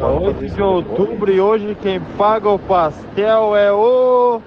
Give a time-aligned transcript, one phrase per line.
[0.00, 4.40] Dia 8 de outubro e hoje quem paga o pastel é o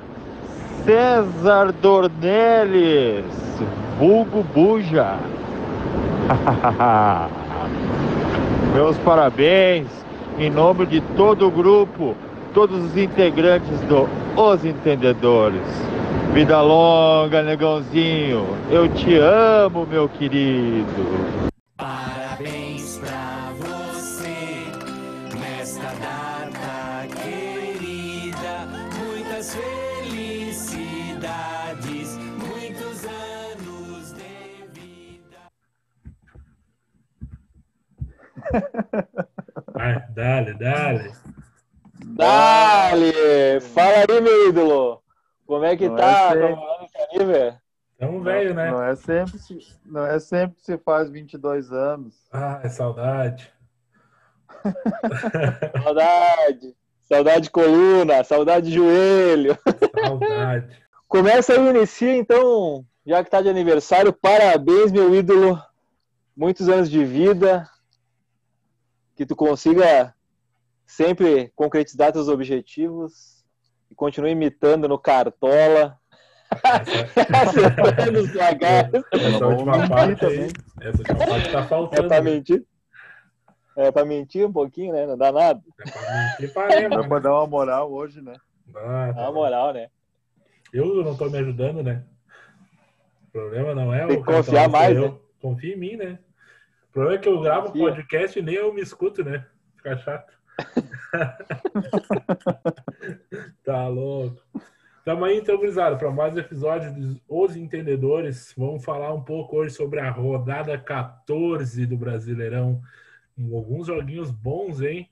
[0.83, 3.23] César Dornelles,
[3.99, 5.15] vulgo Buja.
[8.73, 9.85] Meus parabéns
[10.39, 12.15] em nome de todo o grupo,
[12.55, 15.61] todos os integrantes do Os Entendedores.
[16.33, 18.43] Vida longa, negãozinho.
[18.71, 21.52] Eu te amo, meu querido.
[39.73, 41.11] Vai, dale, dale.
[42.05, 43.59] Dale!
[43.73, 45.01] Fala aí, meu ídolo!
[45.45, 46.29] Como é que Não tá?
[46.29, 46.63] é sempre.
[46.95, 47.55] É tá velho?
[47.99, 48.71] Tamo velho, né?
[48.71, 52.15] Não é sempre, se- não é sempre que se faz 22 anos.
[52.31, 53.51] Ah, é saudade.
[55.83, 56.75] Saudade!
[57.01, 59.57] Saudade de coluna, saudade de joelho.
[60.03, 60.77] Saudade.
[61.07, 65.61] Começa aí, inicia então, já que tá de aniversário, parabéns, meu ídolo.
[66.35, 67.69] Muitos anos de vida.
[69.15, 70.13] Que tu consiga
[70.85, 73.43] sempre concretizar teus objetivos.
[73.91, 75.97] E continue imitando no Cartola.
[76.51, 79.03] Acertando os placares.
[79.11, 80.31] Essa Vamos última parte aí.
[80.31, 80.51] também.
[80.81, 82.07] Essa última parte tá É faltando.
[82.07, 82.31] pra né?
[82.31, 82.65] mentir?
[83.75, 85.05] É pra mentir um pouquinho, né?
[85.07, 85.61] Não dá nada.
[86.39, 88.35] É pra mentir Dá pra dar uma moral hoje, né?
[88.75, 89.33] Ah, tá Na bom.
[89.33, 89.89] moral, né?
[90.71, 92.03] Eu não tô me ajudando, né?
[93.27, 95.13] O problema não é Tem o que confiar mais, né?
[95.41, 96.19] Confia em mim, né?
[96.93, 97.87] O problema é que eu gravo Confia.
[97.87, 99.43] podcast e nem eu me escuto, né?
[99.77, 100.31] Fica chato.
[103.65, 104.39] tá louco.
[105.03, 108.53] Tamo aí, então, gurizada, para mais um episódio dos Os Entendedores.
[108.55, 112.79] Vamos falar um pouco hoje sobre a rodada 14 do Brasileirão.
[113.39, 115.09] Alguns joguinhos bons, hein?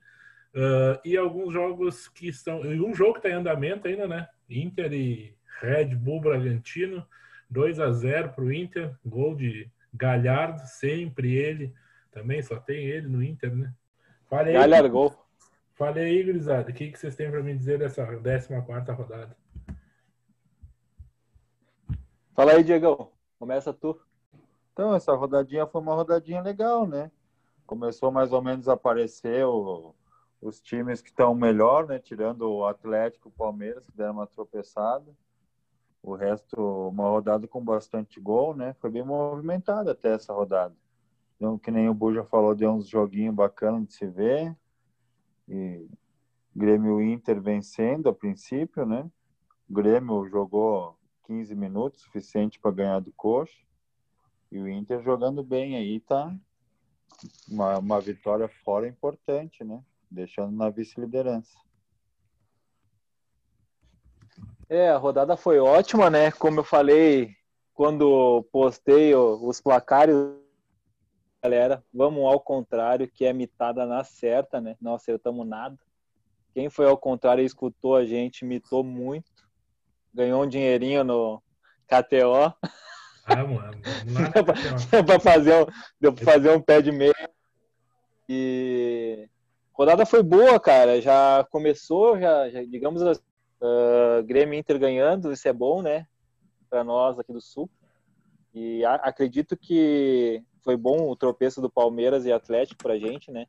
[0.56, 2.64] Ah, e alguns jogos que estão.
[2.64, 4.28] E um jogo que está em andamento ainda, né?
[4.48, 7.04] Inter e Red Bull Bragantino.
[7.50, 8.94] 2 a 0 para o Inter.
[9.04, 11.74] Gol de Galhardo, sempre ele.
[12.12, 13.74] Também só tem ele no Inter, né?
[14.28, 15.16] Fale aí, Já largou.
[15.74, 16.70] fale aí gurizada.
[16.70, 18.54] O que, que vocês têm para me dizer dessa 14
[18.94, 19.36] rodada?
[22.34, 23.12] Fala aí, Diegão.
[23.40, 24.00] Começa tu.
[24.74, 27.12] Então, essa rodadinha foi uma rodadinha legal, né?
[27.66, 29.94] Começou mais ou menos a aparecer o-
[30.42, 32.00] os times que estão melhor, né?
[32.00, 35.06] Tirando o Atlético e o Palmeiras, que deram uma tropeçada.
[36.04, 36.58] O resto,
[36.90, 38.74] uma rodada com bastante gol, né?
[38.80, 40.76] Foi bem movimentada até essa rodada.
[41.36, 44.56] Então, que nem o Buja falou, deu uns joguinhos bacanas de se ver.
[45.48, 45.88] E
[46.56, 49.10] Grêmio Inter vencendo a princípio, né?
[49.70, 53.58] O Grêmio jogou 15 minutos, suficiente para ganhar do Coxa.
[54.52, 56.36] E o Inter jogando bem aí, tá?
[57.50, 59.84] Uma, uma vitória fora importante, né?
[60.10, 61.58] Deixando na vice-liderança.
[64.72, 66.32] É, a rodada foi ótima, né?
[66.32, 67.36] Como eu falei
[67.74, 70.16] quando postei os placares,
[71.44, 74.78] galera, vamos ao contrário, que é mitada na certa, né?
[74.80, 75.78] Não acertamos nada.
[76.54, 79.30] Quem foi ao contrário e escutou a gente, mitou muito.
[80.14, 81.44] Ganhou um dinheirinho no
[81.86, 82.54] KTO.
[83.26, 83.78] Ah, mano.
[84.34, 84.56] Deu pra-
[84.90, 85.66] deu pra fazer um,
[86.00, 87.30] deu pra fazer um pé de meia.
[88.30, 89.28] E
[89.74, 91.02] rodada foi boa, cara.
[91.02, 93.22] Já começou, já, já digamos assim,
[93.62, 96.06] ah, Grêmio Inter ganhando, isso é bom, né?
[96.70, 97.70] Para nós aqui do Sul.
[98.54, 103.46] E a- acredito que foi bom o tropeço do Palmeiras e Atlético pra gente, né?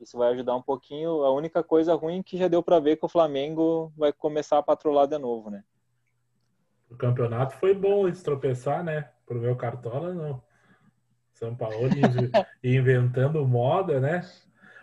[0.00, 1.22] Isso vai ajudar um pouquinho.
[1.24, 4.58] A única coisa ruim é que já deu para ver que o Flamengo vai começar
[4.58, 5.62] a patrolar de novo, né?
[6.90, 9.10] O campeonato foi bom eles tropeçar, né?
[9.26, 10.42] Pro meu Cartola, não.
[11.34, 12.32] São Paulo inve-
[12.64, 14.20] inventando moda, né?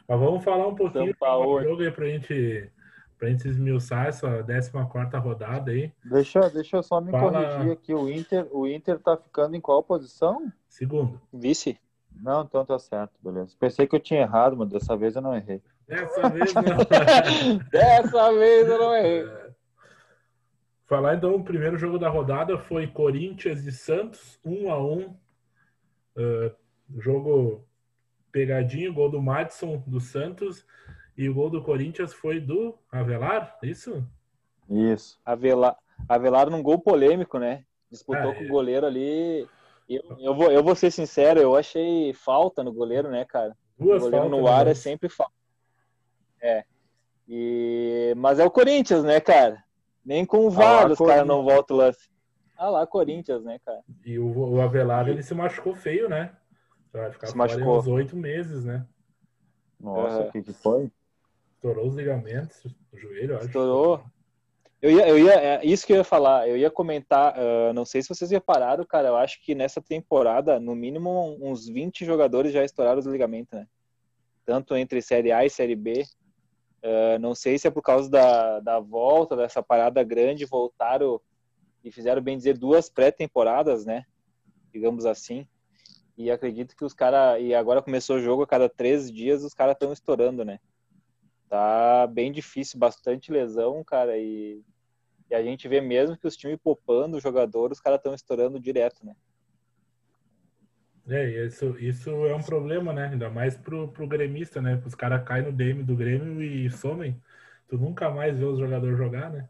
[0.07, 2.71] Mas vamos falar um pouquinho do jogo aí pra gente,
[3.17, 5.91] pra gente esmiuçar essa 14 rodada aí.
[6.03, 7.31] Deixa, deixa eu só me Fala.
[7.31, 7.93] corrigir aqui.
[7.93, 10.51] O Inter, o Inter tá ficando em qual posição?
[10.69, 11.19] Segundo.
[11.33, 11.79] Vice?
[12.11, 13.55] Não, então tá certo, beleza.
[13.59, 15.61] Pensei que eu tinha errado, mas dessa vez eu não errei.
[15.87, 16.63] Dessa vez não.
[17.71, 19.25] Dessa vez eu não errei.
[20.85, 25.27] Falar então, o primeiro jogo da rodada foi Corinthians e Santos, 1 a 1
[26.19, 26.51] Uh,
[26.99, 27.63] jogo
[28.31, 30.65] pegadinho, gol do Madison do Santos
[31.17, 34.05] e o gol do Corinthians foi do Avelar, isso?
[34.69, 35.19] Isso.
[35.25, 35.75] Avelar,
[36.07, 37.63] Avelar num gol polêmico, né?
[37.89, 38.45] Disputou Ah, com é.
[38.45, 39.47] o goleiro ali.
[39.89, 43.55] Eu, eu, vou, eu vou ser sincero, eu achei falta no goleiro, né, cara?
[43.79, 44.81] Duas o goleiro faltas no ar é lance.
[44.81, 45.33] sempre falta.
[46.41, 46.65] É.
[47.27, 48.13] E...
[48.17, 49.63] Mas é o Corinthians, né, cara?
[50.05, 52.09] Nem com o VAR lá, os caras não voltam o lance.
[52.57, 53.81] Ah lá, Corinthians, né, cara?
[54.05, 56.35] E o, o Avelar, ele se machucou feio, né?
[56.91, 57.77] Vai ficar Se machucou.
[57.79, 58.85] uns oito meses, né?
[59.79, 60.91] Nossa, o que, que foi?
[61.57, 63.47] Estourou os ligamentos do joelho, acho.
[63.47, 64.03] Estourou.
[64.79, 66.47] Eu ia, eu ia, é isso que eu ia falar.
[66.47, 70.59] Eu ia comentar, ah, não sei se vocês repararam, cara, eu acho que nessa temporada,
[70.59, 73.67] no mínimo, uns 20 jogadores já estouraram os ligamentos, né?
[74.45, 76.05] Tanto entre Série A e Série B.
[76.83, 81.19] Ah, não sei se é por causa da, da volta, dessa parada grande, voltaram
[81.83, 84.05] e fizeram, bem dizer, duas pré-temporadas, né?
[84.71, 85.47] Digamos assim.
[86.15, 87.41] E acredito que os caras.
[87.41, 90.59] E agora começou o jogo, a cada três dias os caras estão estourando, né?
[91.49, 94.61] Tá bem difícil, bastante lesão, cara, e,
[95.29, 98.59] e a gente vê mesmo que os times poupando o jogador, os caras estão estourando
[98.59, 99.15] direto, né?
[101.09, 103.07] É, isso, isso é um problema, né?
[103.07, 104.81] Ainda mais pro, pro gremista, né?
[104.85, 107.21] Os caras caem no DM do Grêmio e somem.
[107.69, 109.47] Tu nunca mais vê os jogadores jogar, né?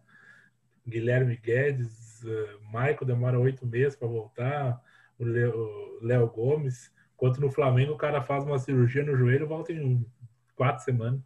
[0.88, 4.82] Guilherme Guedes, uh, Maico demora oito meses para voltar,
[5.20, 6.92] o Léo Gomes.
[7.16, 10.06] Enquanto no Flamengo o cara faz uma cirurgia no joelho volta em
[10.56, 11.22] quatro semanas.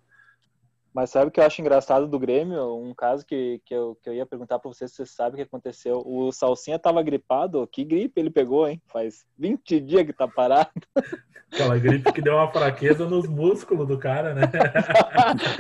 [0.94, 2.76] Mas sabe o que eu acho engraçado do Grêmio?
[2.76, 5.38] Um caso que, que, eu, que eu ia perguntar pra você se você sabe o
[5.38, 6.04] que aconteceu.
[6.06, 7.66] O Salsinha tava gripado.
[7.72, 8.82] Que gripe ele pegou, hein?
[8.88, 10.70] Faz 20 dias que tá parado.
[11.54, 14.44] Aquela gripe que deu uma fraqueza nos músculos do cara, né?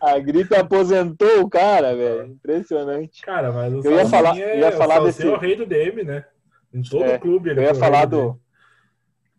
[0.00, 2.26] a, a gripe aposentou o cara, velho.
[2.32, 3.20] Impressionante.
[3.22, 5.56] Cara, mas o Eu ia falar- é, ia falar o Salsinha desse- é o rei
[5.56, 6.24] do DM, né?
[6.72, 8.32] Em todo É, clube ele Eu ia falar do.
[8.32, 8.38] DM.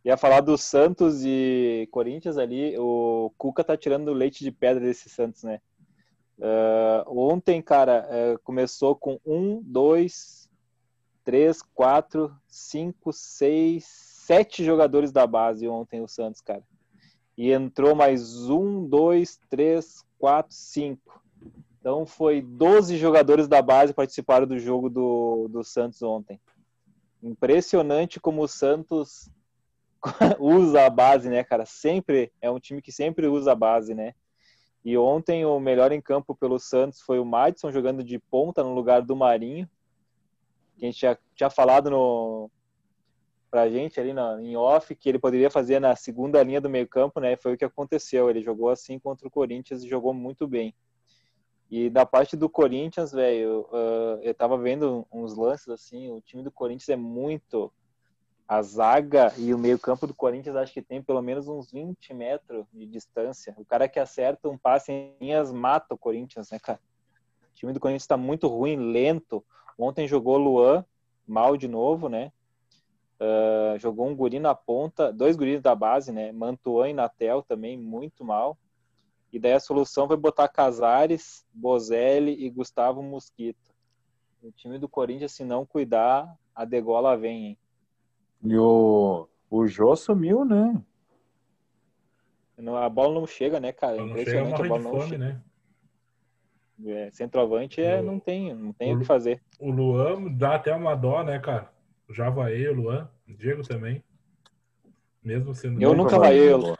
[0.09, 2.75] Ia falar do Santos e Corinthians ali.
[2.79, 5.61] O Cuca tá tirando leite de pedra desse Santos, né?
[6.41, 10.49] Ah, ontem, cara, eh, começou com um, dois,
[11.23, 16.63] três, quatro, cinco, seis, sete jogadores da base ontem o Santos, cara.
[17.37, 21.21] E entrou mais um, dois, três, quatro, cinco.
[21.79, 26.41] Então foi 12 jogadores da base participaram do jogo do, do Santos ontem.
[27.21, 29.29] Impressionante como o Santos
[30.39, 31.65] usa a base, né, cara?
[31.65, 34.13] Sempre é um time que sempre usa a base, né?
[34.83, 38.73] E ontem o melhor em campo pelo Santos foi o Madison jogando de ponta no
[38.73, 39.69] lugar do Marinho.
[40.77, 42.49] Que a gente já tinha falado no
[43.51, 47.19] pra gente ali na, em off que ele poderia fazer na segunda linha do meio-campo,
[47.19, 47.35] né?
[47.35, 48.29] Foi o que aconteceu.
[48.29, 50.73] Ele jogou assim contra o Corinthians e jogou muito bem.
[51.69, 56.43] E da parte do Corinthians, velho, ah, eu tava vendo uns lances assim, o time
[56.43, 57.71] do Corinthians é muito
[58.49, 62.65] a zaga e o meio-campo do Corinthians acho que tem pelo menos uns 20 metros
[62.73, 63.53] de distância.
[63.55, 66.79] O cara que acerta um passe em linhas mata o Corinthians, né, cara?
[67.51, 69.45] O time do Corinthians está muito ruim, lento.
[69.77, 70.83] Ontem jogou Luan,
[71.27, 72.31] mal de novo, né?
[73.19, 76.31] Ah, jogou um guri na ponta, dois guris da base, né?
[76.31, 78.57] Mantuan e Natel também, muito mal.
[79.31, 83.71] E daí a solução foi botar Casares, Bozelli e Gustavo Mosquito.
[84.41, 87.57] O time do Corinthians, se não cuidar, a degola vem, hein?
[88.43, 90.81] E o, o Jô sumiu, né?
[92.57, 93.97] Não- A bola não chega, né, cara?
[93.97, 95.17] Quando chega, a bola de não fome, chega.
[95.17, 95.41] né?
[96.85, 99.41] É, centroavante é, O- não tem, não tem o o- que fazer.
[99.59, 101.71] O Luan dá até uma dó, né, cara?
[102.07, 104.03] O Javaí, o Luan, o Diego também.
[105.23, 105.81] Mesmo sendo.
[105.81, 106.75] Eu nunca vai o- Luan.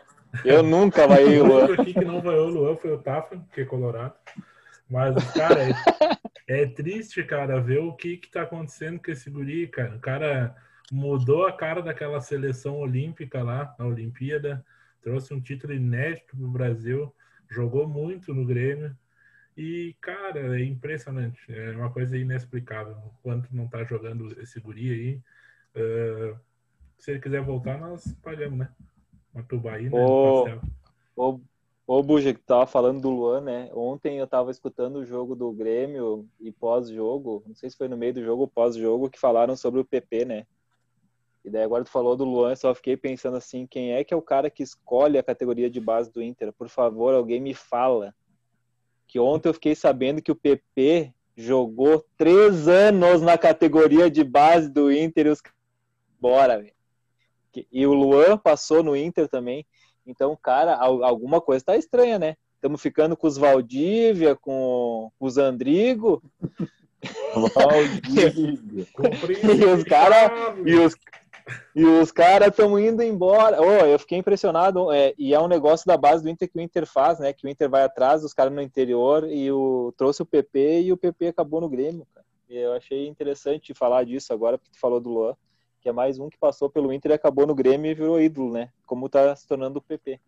[0.45, 1.65] Eu nunca vai O o Luan.
[1.65, 4.13] único aqui que não vaiou o Luan foi o Tafra, que é colorado.
[4.89, 5.59] Mas, cara,
[6.47, 9.95] é, é triste, cara, ver o que que tá acontecendo com esse guri, cara.
[9.97, 10.55] O cara
[10.91, 14.65] mudou a cara daquela seleção olímpica lá, na Olimpíada,
[15.01, 17.13] trouxe um título inédito pro Brasil,
[17.49, 18.95] jogou muito no Grêmio.
[19.57, 21.39] E, cara, é impressionante.
[21.49, 22.93] É uma coisa inexplicável.
[22.93, 25.21] O quanto não tá jogando esse guri aí.
[25.75, 26.39] Ah,
[26.99, 28.69] se ele quiser voltar, nós pagamos, né?
[29.33, 30.61] Uma tubaína, Ô, pastel.
[31.15, 31.39] Ô,
[31.87, 33.69] ô Buja, que tava falando do Luan, né?
[33.73, 37.97] Ontem eu tava escutando o jogo do Grêmio e pós-jogo, não sei se foi no
[37.97, 40.47] meio do jogo ou pós-jogo, que falaram sobre o PP, né?
[41.49, 44.13] E daí agora tu falou do Luan, eu só fiquei pensando assim, quem é que
[44.13, 46.53] é o cara que escolhe a categoria de base do Inter?
[46.53, 48.13] Por favor, alguém me fala.
[49.07, 54.69] Que ontem eu fiquei sabendo que o PP jogou três anos na categoria de base
[54.69, 55.41] do Inter e os
[56.21, 56.73] bora, velho.
[57.71, 59.65] E o Luan passou no Inter também.
[60.05, 62.35] Então, cara, al- alguma coisa tá estranha, né?
[62.53, 66.21] Estamos ficando com os Valdívia, com os Andrigo,
[67.55, 68.85] Valdívia.
[69.59, 70.31] E os cara-
[70.65, 70.93] e os,
[71.75, 73.61] e os caras estão indo embora.
[73.61, 74.91] Oh, eu fiquei impressionado.
[74.91, 77.33] é, e é um negócio da base do Inter que o Inter faz, né?
[77.33, 80.93] Que o Inter vai atrás dos caras no interior e o, trouxe o PP e
[80.93, 82.25] o PP acabou no Grêmio, cara.
[82.49, 85.35] E eu achei interessante falar disso agora, porque tu falou do Luan,
[85.81, 88.51] que é mais um que passou pelo Inter e acabou no Grêmio e virou ídolo,
[88.51, 88.69] né?
[88.85, 90.19] Como tá se tornando o PP.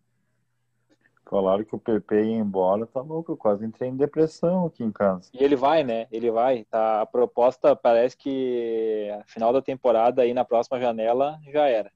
[1.29, 3.31] Falaram que o PP ia embora, tá louco.
[3.31, 5.29] Eu quase entrei em depressão aqui em casa.
[5.33, 6.07] E ele vai, né?
[6.11, 6.65] Ele vai.
[6.65, 11.91] Tá, a proposta parece que a final da temporada aí na próxima janela já era.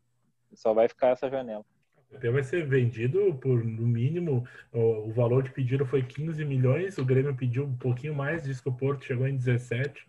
[0.53, 1.65] Só vai ficar essa janela.
[2.15, 6.97] JP vai ser vendido por, no mínimo, o, o valor que pediram foi 15 milhões,
[6.97, 10.07] o Grêmio pediu um pouquinho mais, disse que o Porto chegou em 17,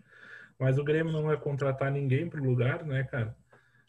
[0.58, 3.36] mas o Grêmio não vai contratar ninguém para o lugar, né, cara?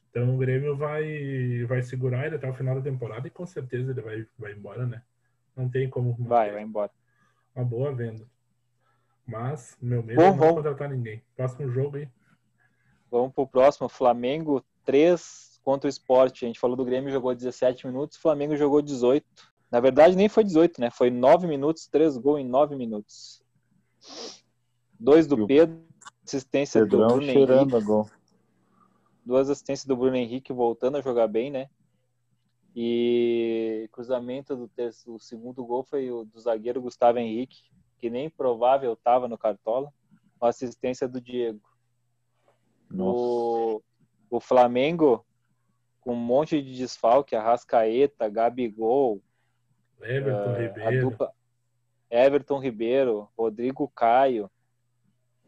[0.09, 3.91] Então o Grêmio vai, vai segurar ele até o final da temporada e com certeza
[3.91, 5.01] ele vai, vai embora, né?
[5.57, 6.15] Não tem como.
[6.19, 6.91] Vai, vai embora.
[7.55, 8.25] Uma boa venda.
[9.25, 11.21] Mas, meu medo Bom, é não vamos- contratar ninguém.
[11.35, 12.07] Próximo jogo aí.
[13.11, 13.89] Vamos pro próximo.
[13.89, 16.43] Flamengo 3 contra o Sport.
[16.43, 18.17] A gente falou do Grêmio, jogou 17 minutos.
[18.17, 19.25] O Flamengo jogou 18.
[19.71, 20.89] Na verdade, nem foi 18, né?
[20.89, 23.41] Foi 9 minutos, 3 gols em 9 minutos.
[24.99, 25.83] Dois do Pedro,
[26.25, 27.85] assistência do Pedrão Bruno cheirando Henrique.
[27.85, 28.09] gol.
[29.25, 31.69] Duas assistências do Bruno Henrique voltando a jogar bem, né?
[32.79, 37.63] E cruzamento do terço, o segundo gol foi o do zagueiro Gustavo Henrique,
[37.97, 39.91] que nem provável estava no Cartola.
[40.37, 41.59] Com a assistência do Diego.
[42.87, 43.17] Nossa.
[43.19, 43.81] O,
[44.29, 45.25] o Flamengo,
[46.01, 49.23] com um monte de desfalque, Arrascaeta, Gabigol,
[49.99, 51.09] Everton a Ribeiro.
[51.09, 51.33] dupla
[52.11, 54.51] Everton Ribeiro, Rodrigo Caio,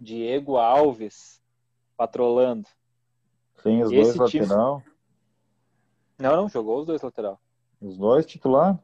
[0.02, 1.40] Diego Alves,
[1.96, 2.68] patrolando.
[3.62, 4.82] Sem os Esse dois time- lateral.
[6.20, 7.40] Não, não, jogou os dois lateral.
[7.82, 8.78] Os dois titular?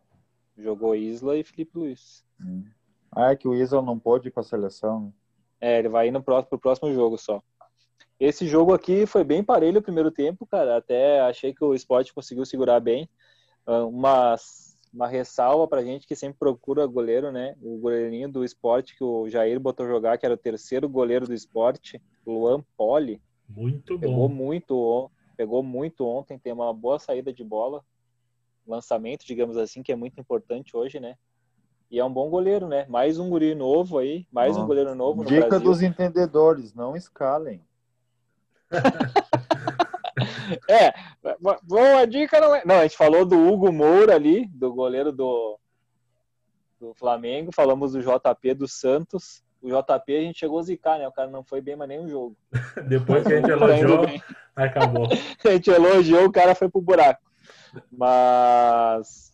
[0.58, 2.24] Jogou Isla e Felipe Luiz.
[2.42, 2.64] Hum.
[3.12, 5.02] Ah, é que o Isla não pôde ir pra seleção.
[5.02, 5.12] né?
[5.62, 7.42] É, ele vai ir no próximo, pro próximo jogo só.
[8.20, 10.78] Esse jogo aqui foi bem parelho o primeiro tempo, cara.
[10.78, 13.10] Até achei que o Sport conseguiu segurar bem.
[13.66, 14.36] Ah, Uma,
[14.94, 17.56] uma ressalva pra gente que sempre procura goleiro, né?
[17.62, 21.34] O goleirinho do Sport que o Jair botou jogar, que era o terceiro goleiro do
[21.34, 23.22] Sport, Luan Poli.
[23.50, 24.34] Muito Pegou bom.
[24.34, 27.84] muito, on- pegou muito ontem, tem uma boa saída de bola.
[28.66, 31.16] Lançamento, digamos assim, que é muito importante hoje, né?
[31.92, 32.86] E é um bom goleiro, né?
[32.90, 35.70] Mais um guri novo aí, mais um Ó, goleiro novo no Dica Brasil.
[35.70, 37.64] dos entendedores, não escalem.
[40.70, 40.92] É,
[41.42, 42.64] bo- boa dica não é.
[42.66, 45.60] Não, a gente falou do Hugo Moura ali, do goleiro do,
[46.80, 49.44] do Flamengo, falamos do JP do Santos.
[49.66, 51.08] O JP a gente chegou a zicar, né?
[51.08, 52.38] O cara não foi bem, mas nem um jogo.
[52.88, 54.06] Depois que a gente elogiou,
[54.56, 55.08] acabou.
[55.44, 57.24] A gente elogiou, o cara foi pro buraco.
[57.92, 59.34] Mas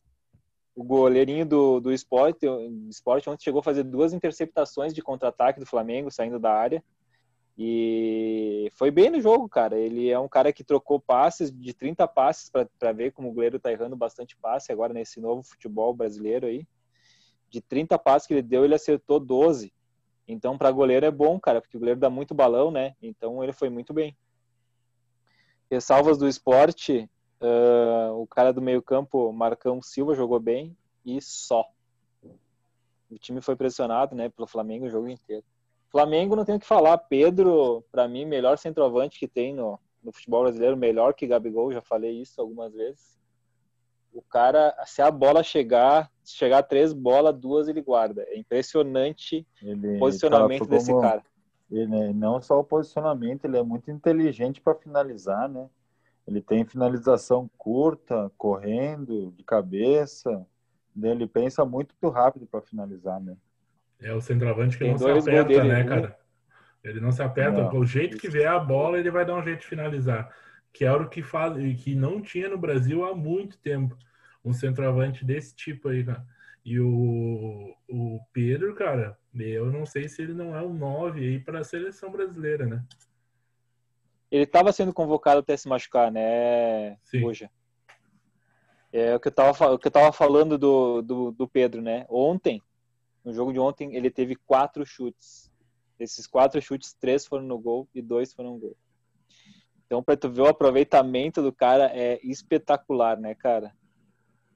[0.74, 2.46] o goleirinho do, do esporte,
[2.90, 6.82] esporte ontem chegou a fazer duas interceptações de contra-ataque do Flamengo, saindo da área.
[7.58, 9.78] E foi bem no jogo, cara.
[9.78, 13.60] Ele é um cara que trocou passes de 30 passes para ver como o goleiro
[13.60, 16.66] tá errando bastante passe agora nesse novo futebol brasileiro aí.
[17.50, 19.74] De 30 passes que ele deu, ele acertou 12.
[20.28, 22.96] Então, para goleiro é bom, cara, porque o goleiro dá muito balão, né?
[23.02, 24.16] Então, ele foi muito bem.
[25.70, 27.10] Ressalvas do esporte,
[27.42, 31.66] ah, o cara do meio-campo, Marcão Silva, jogou bem e só.
[33.10, 35.44] O time foi pressionado, né, pelo Flamengo o jogo inteiro.
[35.90, 36.98] Flamengo não tem o que falar.
[36.98, 41.82] Pedro, para mim, melhor centroavante que tem no, no futebol brasileiro, melhor que Gabigol, já
[41.82, 43.20] falei isso algumas vezes.
[44.14, 48.24] O cara, se a bola chegar, se chegar três bolas, duas ele guarda.
[48.28, 51.24] É impressionante Ele o posicionamento tá desse como- cara.
[51.70, 55.70] Ele não só o posicionamento, ele é muito inteligente para finalizar, né?
[56.28, 60.46] Ele tem finalização curta, correndo, de cabeça.
[61.02, 63.36] Ele pensa muito rápido para finalizar, né?
[64.02, 66.18] É o centroavante que Tem não se aperta, dele, né, um- cara?
[66.84, 67.62] Ele não se aperta.
[67.64, 67.80] Não.
[67.80, 70.30] O jeito que vier a bola, ele vai dar um jeito de finalizar.
[70.74, 73.96] Que é o que faz, e que não tinha no Brasil há muito tempo.
[74.44, 76.26] Um centroavante desse tipo aí, cara.
[76.64, 81.40] E o, o Pedro, cara, eu não sei se ele não é um 9 aí
[81.40, 82.84] para a seleção brasileira, né?
[84.30, 87.22] Ele estava sendo convocado até se machucar, né, Sim.
[87.22, 87.50] Buja?
[88.94, 91.82] É o que eu tava, fa- o que eu tava falando do, do, do Pedro,
[91.82, 92.06] né?
[92.10, 92.62] Ontem,
[93.24, 95.52] no jogo de ontem, ele teve quatro chutes.
[96.00, 98.78] Esses quatro chutes, três foram no gol e dois foram no gol.
[99.86, 103.74] Então, para tu ver o aproveitamento do cara é espetacular, né, cara?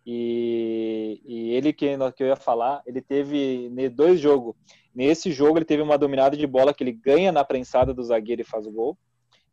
[0.05, 4.55] E, e ele que, que eu ia falar, ele teve dois jogos.
[4.93, 8.41] Nesse jogo, ele teve uma dominada de bola que ele ganha na prensada do zagueiro
[8.41, 8.97] e faz o gol.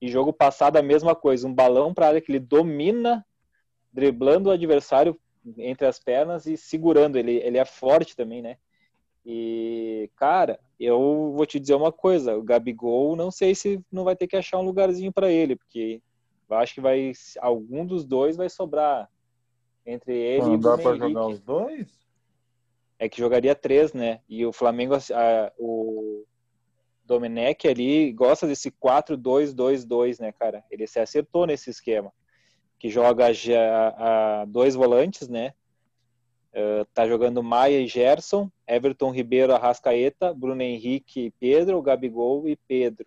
[0.00, 3.24] E jogo passado a mesma coisa, um balão para área que ele domina,
[3.92, 5.18] driblando o adversário
[5.56, 7.16] entre as pernas e segurando.
[7.16, 8.56] Ele, ele é forte também, né?
[9.24, 14.16] E, cara, eu vou te dizer uma coisa: o Gabigol, não sei se não vai
[14.16, 16.02] ter que achar um lugarzinho para ele, porque
[16.50, 19.08] eu acho que vai algum dos dois vai sobrar
[19.84, 22.00] entre ele Não e o dá para jogar os dois?
[22.98, 24.20] É que jogaria três, né?
[24.28, 26.24] E o Flamengo, a- o
[27.04, 30.64] Domenech ali gosta desse 4-2-2-2, né, cara?
[30.70, 32.12] Ele se acertou nesse esquema.
[32.78, 35.52] Que joga já a dois volantes, né?
[36.52, 42.56] Eh, tá jogando Maia e Gerson, Everton Ribeiro, Arrascaeta, Bruno Henrique e Pedro, Gabigol e
[42.56, 43.06] Pedro.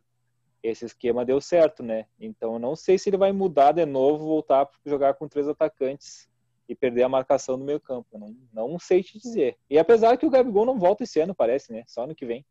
[0.63, 2.05] Esse esquema deu certo, né?
[2.20, 5.48] Então eu não sei se ele vai mudar de novo, voltar a jogar com três
[5.48, 6.27] atacantes
[6.68, 8.18] e perder a marcação do meio campo.
[8.18, 9.58] Não, não sei te dizer.
[9.70, 11.84] E apesar que o Gabigol não volta esse ano, parece, né?
[11.88, 12.46] Só ano que vem.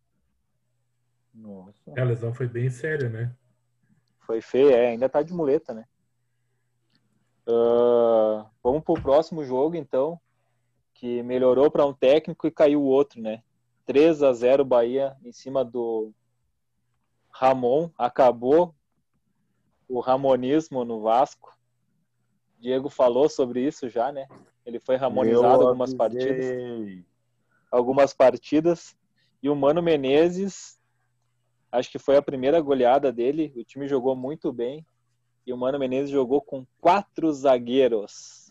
[1.35, 1.93] Nossa.
[1.99, 3.35] A lesão foi bem séria, né?
[4.21, 5.85] Foi feio, é, ainda tá de muleta, né?
[7.47, 10.19] Ah, vamos pro próximo jogo, então,
[10.95, 13.43] que melhorou para um técnico e caiu o outro, né?
[13.85, 16.13] 3 a 0 Bahia em cima do
[17.31, 17.91] Ramon.
[17.99, 18.75] Acabou
[19.89, 21.54] o ramonismo no Vasco.
[22.65, 24.27] Diego falou sobre isso já, né?
[24.65, 27.05] Ele foi ramonizado Eu algumas partidas avisei.
[27.71, 28.97] algumas partidas.
[29.43, 30.81] E o Mano Menezes,
[31.71, 33.53] acho que foi a primeira goleada dele.
[33.55, 34.83] O time jogou muito bem.
[35.47, 38.51] E o Mano Menezes jogou com quatro zagueiros.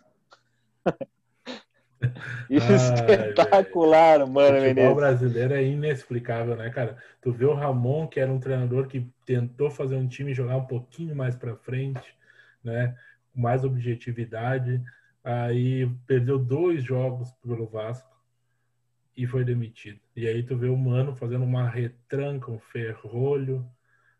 [2.47, 4.95] Espetacular, O Mano futebol Menezes.
[4.95, 7.01] brasileiro é inexplicável, né, cara?
[7.19, 10.67] Tu vê o Ramon, que era um treinador que tentou fazer um time jogar um
[10.67, 12.15] pouquinho mais pra frente,
[12.63, 12.95] né?
[13.33, 14.81] Com mais objetividade.
[15.23, 18.13] Aí perdeu dois jogos pelo Vasco
[19.15, 19.99] e foi demitido.
[20.15, 23.65] E aí tu vê o Mano fazendo uma retranca, um ferrolho,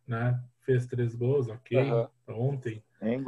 [0.08, 0.40] né?
[0.62, 2.10] Fez três gols, ok, Aham.
[2.30, 2.84] ontem.
[3.02, 3.24] Hein?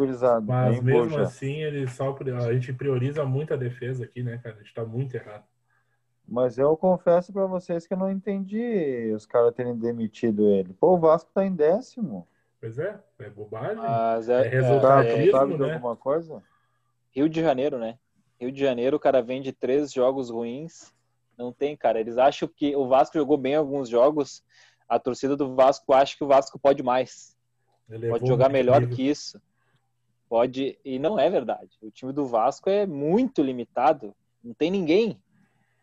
[0.48, 2.16] Mas Hein, mesmo assim, ele só
[2.48, 4.56] a gente prioriza muito a defesa aqui, né, cara?
[4.56, 5.44] A gente tá muito errado.
[6.28, 10.74] Mas eu confesso pra vocês que eu não entendi os caras terem demitido ele.
[10.74, 12.28] Pô, o Vasco tá em décimo.
[12.66, 13.76] Pois é, é bobagem.
[13.76, 15.56] Mas É é, resultado.
[15.56, 15.76] Né?
[15.76, 16.42] alguma coisa?
[17.12, 18.00] Rio de Janeiro, né?
[18.42, 20.92] Rio de Janeiro, o cara vem de três jogos ruins.
[21.38, 22.00] Não tem, cara.
[22.00, 24.44] Eles acham que o Vasco jogou bem alguns jogos.
[24.90, 27.38] A torcida do Vasco acha que o Vasco pode mais.
[27.88, 28.96] Elevou pode jogar melhor nível.
[28.96, 29.40] que isso.
[30.28, 31.70] Pode, e não é verdade.
[31.84, 34.12] O time do Vasco é muito limitado.
[34.44, 35.22] Não tem ninguém.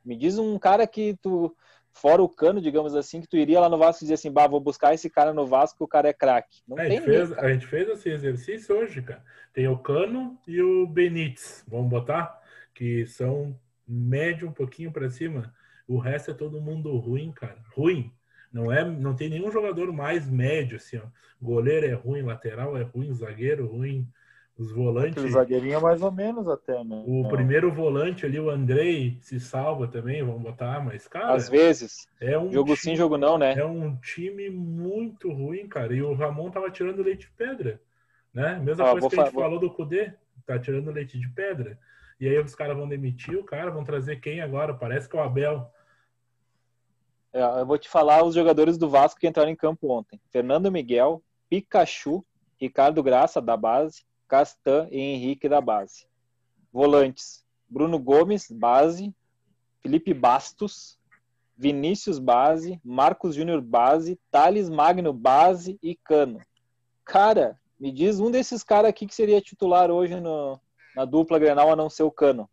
[0.05, 1.55] Me diz um cara que tu,
[1.93, 4.47] fora o cano, digamos assim, que tu iria lá no Vasco e dizer assim, bah,
[4.47, 6.63] vou buscar esse cara no Vasco, o cara é craque.
[6.67, 7.27] Não É, a, tem gente ninguém.
[7.27, 9.25] fez, a gente fez esse exercício hoje, cara.
[9.53, 12.41] Tem o Cano e o Benítez, vamos botar?
[12.75, 15.55] Que são médio um pouquinho pra cima.
[15.87, 17.63] O resto é todo mundo ruim, cara.
[17.75, 18.13] Ruim.
[18.53, 21.07] Não é, não tem nenhum jogador mais médio assim, ó.
[21.41, 24.07] Goleiro é ruim, lateral é ruim, zagueiro ruim,
[24.59, 25.13] os volantes.
[25.19, 27.03] Aquele zagueirinho mais ou menos até, né?
[27.07, 27.29] O Não.
[27.31, 32.39] primeiro volante ali, o Andrei, se salva também, vamos botar, mas cara, Às vezes, é
[32.39, 33.55] um jogo time- sim, jogo não, né?
[33.59, 35.95] é um time muito ruim, cara.
[35.95, 37.81] E o Ramon tava tirando leite de pedra,
[38.33, 38.59] né?
[38.63, 40.13] Mesma Ó, coisa que a gente vou- falou do Cudê,
[40.47, 41.79] tá tirando leite de pedra.
[42.21, 44.73] E aí os caras vão demitir o cara, vão trazer quem agora?
[44.75, 45.69] Parece que é o Abel.
[47.33, 50.21] É, Eu vou te falar os jogadores do Vasco que entraram em campo ontem.
[50.31, 52.25] Fernando Miguel, Pikachu,
[52.61, 56.07] Ricardo Graça, da base, Castan e Henrique, da base.
[56.73, 59.15] Volantes, Bruno Gomes, base,
[59.83, 60.99] Felipe Bastos,
[61.55, 66.41] Vinícius, base, Marcos Júnior, base, Thales Magno, base e Cano.
[67.05, 70.59] Cara, me diz um desses caras aqui que seria titular hoje no-
[70.97, 72.49] na dupla Grenal a não ser o Cano.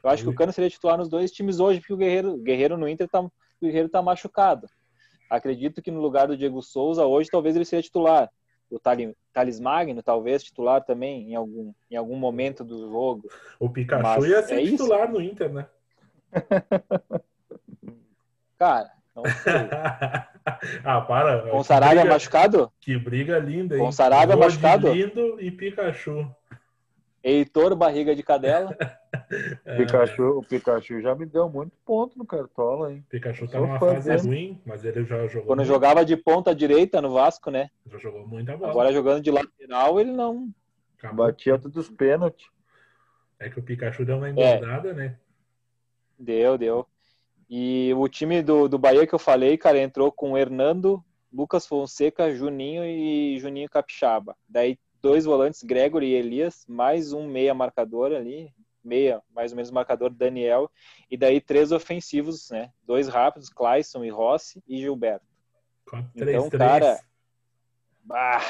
[0.00, 2.78] Eu acho que o Cano seria titular nos dois times hoje, porque o Guerreiro, Guerreiro
[2.78, 4.68] no Inter tá, o Guerreiro tá machucado.
[5.28, 8.30] Acredito que no lugar do Diego Souza, hoje talvez ele seria titular.
[8.72, 13.28] O Thales Magno, talvez titular também em algum, em algum momento do jogo.
[13.60, 14.78] O Pikachu Mas ia ser é isso?
[14.78, 15.66] titular no Inter, né?
[18.58, 19.52] Cara, não sei.
[20.84, 21.50] ah, para.
[21.50, 22.72] Com Sarabia briga- machucado?
[22.80, 23.84] Que briga linda, hein?
[23.84, 24.92] Com Sarabia Rodi machucado?
[24.92, 26.34] lindo e Pikachu.
[27.22, 28.76] Heitor, barriga de cadela.
[29.64, 33.04] É, O Pikachu, o Pikachu já me deu muito ponto no Cartola, hein?
[33.10, 34.26] Pikachu tá numa fase dele.
[34.26, 37.70] ruim, mas ele já jogou Quando muito, jogava de ponta direita no Vasco, né?
[37.86, 38.70] já jogou muita bola.
[38.70, 40.48] Agora jogando de lateral, ele não.
[40.98, 41.26] Acabou.
[41.26, 42.46] Batia todos os pênaltis.
[43.38, 44.30] É que o Pikachu deu uma É.
[44.30, 45.16] engordada, né?
[46.18, 46.86] Deu, deu.
[47.50, 52.34] E o time do, do Bahia que eu falei, cara, entrou com Hernando, Lucas Fonseca,
[52.34, 54.36] Juninho e Juninho Capixaba.
[54.48, 59.70] Daí dois volantes, Gregory e Elias, mais um meia marcador ali, meia, mais ou menos
[59.70, 60.70] marcador, Daniel,
[61.10, 62.70] e daí três ofensivos, né?
[62.84, 65.26] Dois rápidos, Clayson e Rossi e Gilberto.
[65.90, 66.06] 4-3-3.
[66.14, 67.00] Então, cara,
[68.04, 68.42] Bah,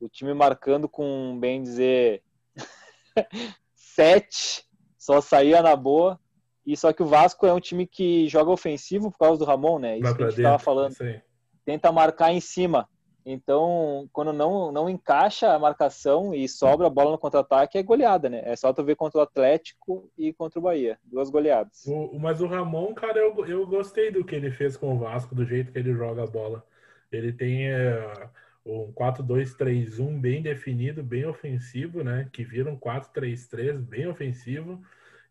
[0.00, 2.22] o time marcando com, bem dizer,
[3.74, 4.64] sete,
[4.98, 6.20] só saía na boa.
[6.66, 9.78] E só que o Vasco é um time que joga ofensivo por causa do Ramon,
[9.78, 9.98] né?
[9.98, 10.64] Isso vai que a gente tava dentro.
[10.64, 10.92] falando.
[10.92, 11.20] Isso aí.
[11.64, 12.88] Tenta marcar em cima.
[13.26, 18.28] Então, quando não, não encaixa a marcação e sobra a bola no contra-ataque, é goleada,
[18.28, 18.42] né?
[18.44, 20.98] É só tu ver contra o Atlético e contra o Bahia.
[21.02, 21.86] Duas goleadas.
[21.86, 25.34] O, mas o Ramon, cara, eu, eu gostei do que ele fez com o Vasco,
[25.34, 26.62] do jeito que ele joga a bola.
[27.10, 28.28] Ele tem é,
[28.66, 32.28] um 4-2-3-1 bem definido, bem ofensivo, né?
[32.30, 34.82] Que vira um 4-3-3 bem ofensivo.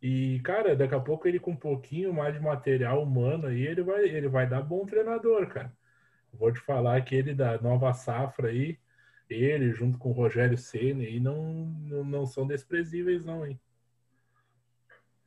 [0.02, 3.84] E, cara, daqui a pouco ele com um pouquinho mais de material humano aí, ele
[3.84, 5.72] vai, ele vai dar bom treinador, cara.
[6.34, 8.78] Vou te falar que ele da nova safra aí,
[9.30, 13.60] Ele, junto com o Rogério Ceni, e não, não, não são desprezíveis, não, hein?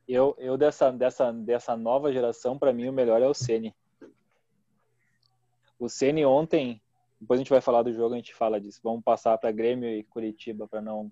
[0.07, 3.75] Eu, eu dessa, dessa, dessa nova geração, para mim, o melhor é o Ceni.
[5.79, 6.81] O Ceni ontem,
[7.21, 8.81] depois a gente vai falar do jogo, a gente fala disso.
[8.83, 11.11] Vamos passar para Grêmio e Curitiba para não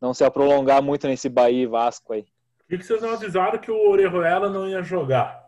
[0.00, 2.24] não se prolongar muito nesse Bahia e Vasco aí.
[2.66, 5.46] Por que vocês não avisaram que o Orejuela não ia jogar?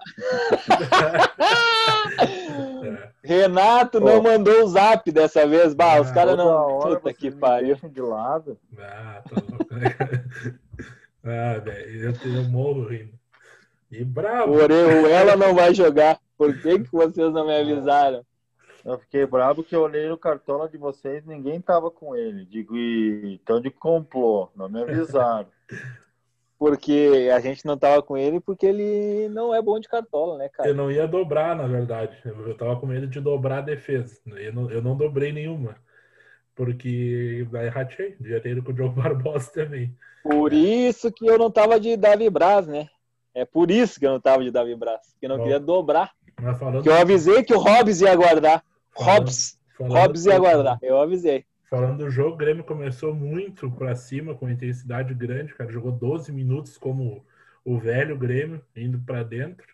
[3.22, 5.74] Renato não mandou o zap dessa vez.
[5.74, 6.78] Bah, os Ah, caras Toda não.
[6.80, 7.76] Puta que pariu.
[7.76, 8.58] de lado.
[8.78, 9.90] Ah, tá louco, né?
[11.22, 13.12] Ah, velho, eu, eu morro rindo.
[13.90, 14.54] E bravo.
[14.54, 16.18] Orejuela não vai jogar.
[16.38, 18.24] Por que, que vocês não me avisaram?
[18.82, 22.46] Eu fiquei bravo que eu olhei no cartola de vocês ninguém tava com ele.
[22.46, 25.48] Digo, e então de complô, não me avisaram.
[26.60, 30.50] Porque a gente não tava com ele porque ele não é bom de cartola, né,
[30.50, 30.68] cara?
[30.68, 32.14] Eu não ia dobrar, na verdade.
[32.22, 34.20] Eu tava com medo de dobrar a defesa.
[34.26, 35.74] Eu não, eu não dobrei nenhuma.
[36.54, 38.14] Porque daí ratei.
[38.20, 39.96] Devia ter ido com o Diogo Barbosa também.
[40.22, 42.90] Por isso que eu não tava de Davi Braz, né?
[43.34, 45.16] É por isso que eu não tava de Davi Braz.
[45.18, 45.44] Que eu não Bom.
[45.44, 46.12] queria dobrar.
[46.38, 48.62] Mas falando, Que eu avisei que o Hobbs ia guardar.
[48.94, 49.58] Hobbs.
[49.78, 50.78] falando, Hobbs ia guardar.
[50.82, 51.46] Eu avisei.
[51.70, 55.70] Falando do jogo, o Grêmio começou muito pra cima, com intensidade grande, cara.
[55.70, 57.24] Jogou 12 minutos como
[57.64, 59.72] o velho Grêmio, indo pra dentro.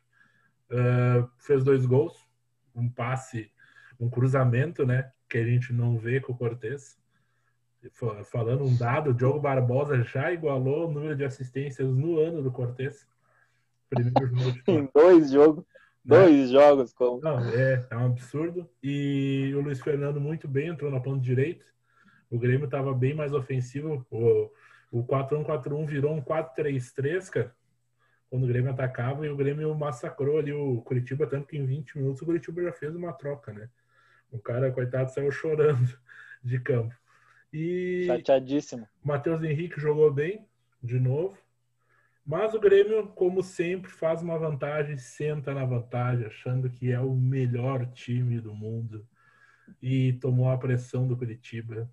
[0.70, 2.14] Ah, fez dois gols,
[2.74, 3.50] um passe,
[3.98, 5.10] um cruzamento, né?
[5.26, 6.98] Que a gente não vê com o Cortez.
[7.92, 12.42] Fa- Falando um dado, o Diogo Barbosa já igualou o número de assistências no ano
[12.42, 13.06] do Cortez.
[13.88, 15.64] Primeiro jogo de Em dois jogos.
[16.04, 16.18] Né?
[16.18, 16.92] Dois jogos.
[16.92, 17.20] Com...
[17.22, 18.68] Não, é, é um absurdo.
[18.82, 21.64] E o Luiz Fernando muito bem, entrou na ponta direita.
[22.30, 24.06] O Grêmio estava bem mais ofensivo.
[24.10, 24.50] O,
[24.90, 27.54] o 4-1-4-1 virou um 4-3-3, cara.
[28.28, 31.98] Quando o Grêmio atacava e o Grêmio massacrou ali o Curitiba, tanto que em 20
[31.98, 33.68] minutos o Curitiba já fez uma troca, né?
[34.30, 35.96] O cara, coitado, saiu chorando
[36.42, 36.94] de campo.
[37.52, 38.88] E Chateadíssimo.
[39.02, 40.44] o Matheus Henrique jogou bem,
[40.82, 41.38] de novo.
[42.26, 47.14] Mas o Grêmio, como sempre, faz uma vantagem, senta na vantagem, achando que é o
[47.14, 49.06] melhor time do mundo.
[49.80, 51.88] E tomou a pressão do Curitiba.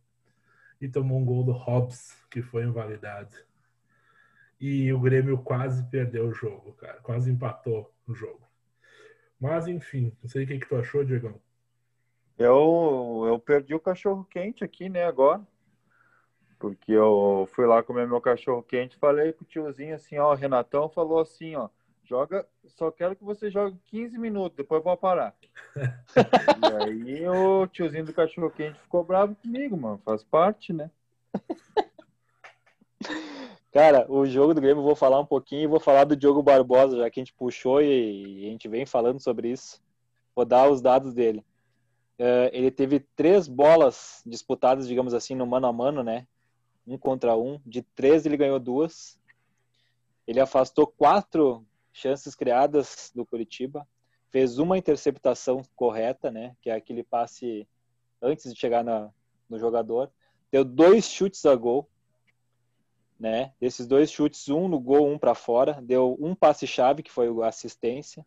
[0.84, 3.34] E tomou um gol do Hobbs, que foi invalidado.
[4.60, 7.00] E o Grêmio quase perdeu o jogo, cara.
[7.00, 8.46] Quase empatou o jogo.
[9.40, 11.40] Mas, enfim, não sei o que, que tu achou, Diegão.
[12.38, 15.48] Eu, eu perdi o cachorro quente aqui, né, agora.
[16.60, 20.90] Porque eu fui lá comer meu cachorro quente, falei pro tiozinho assim, ó, o Renatão
[20.90, 21.70] falou assim, ó,
[22.06, 25.36] joga, só quero que você jogue 15 minutos, depois eu vou parar.
[25.76, 30.90] e aí o tiozinho do cachorro quente ficou bravo comigo, mano, faz parte, né?
[33.72, 36.44] Cara, o jogo do Grêmio eu vou falar um pouquinho e vou falar do Diogo
[36.44, 39.82] Barbosa, já que a gente puxou e a gente vem falando sobre isso.
[40.36, 41.44] Vou dar os dados dele.
[42.20, 46.28] Eh, ele teve três bolas disputadas, digamos assim, no mano a mano, né?
[46.86, 47.60] Um contra um.
[47.66, 49.20] De três ele ganhou duas.
[50.28, 53.88] Ele afastou quatro chances criadas do Curitiba.
[54.30, 56.56] Fez uma interceptação correta, né?
[56.62, 57.68] Que é aquele passe
[58.22, 59.10] antes de chegar na,
[59.50, 60.12] no jogador.
[60.52, 61.88] Deu dois chutes a gol
[63.24, 63.54] né?
[63.58, 67.48] Desses dois chutes, um no gol, um para fora, deu um passe-chave, que foi a
[67.48, 68.26] assistência.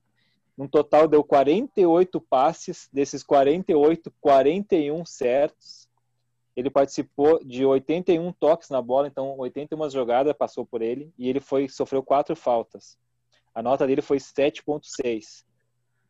[0.56, 5.86] No total, deu 48 passes, desses 48, 41 certos.
[6.56, 11.40] Ele participou de 81 toques na bola, então 81 jogadas passou por ele, e ele
[11.40, 12.98] foi sofreu quatro faltas.
[13.56, 15.46] A nota dele foi 7.6.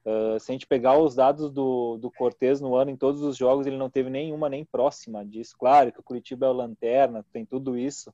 [0.04, 3.36] Uh, se a gente pegar os dados do, do Cortez no ano, em todos os
[3.36, 5.54] jogos, ele não teve nenhuma nem próxima disso.
[5.56, 8.12] Claro que o Curitiba é o lanterna, tem tudo isso,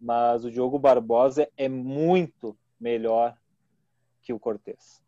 [0.00, 3.36] mas o Diogo Barbosa é muito melhor
[4.22, 5.02] que o Cortez.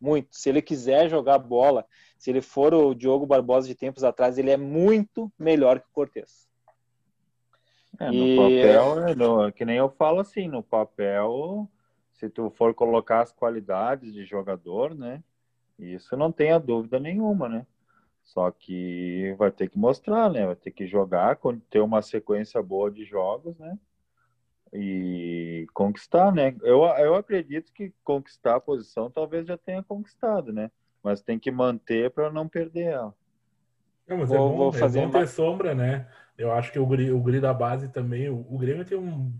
[0.00, 0.28] Muito.
[0.34, 4.50] Se ele quiser jogar bola, se ele for o Diogo Barbosa de tempos atrás, ele
[4.50, 6.48] é muito melhor que o Cortez.
[8.00, 11.68] É, no E- papel, é, no- que nem eu falo assim, no papel,
[12.22, 15.24] se tu for colocar as qualidades de jogador, né?
[15.76, 17.66] Isso não tenha dúvida nenhuma, né?
[18.22, 20.46] Só que vai ter que mostrar, né?
[20.46, 21.36] Vai ter que jogar,
[21.68, 23.76] ter uma sequência boa de jogos, né?
[24.72, 26.54] E conquistar, né?
[26.62, 30.70] Eu, eu acredito que conquistar a posição talvez já tenha conquistado, né?
[31.02, 33.12] Mas tem que manter para não perder ela.
[34.06, 36.08] Não, mas Vou- é bom, vou é fazer bom ter uma- sombra, né?
[36.38, 39.32] Eu acho que o guri, o guri da base também, o, o Grêmio tem um,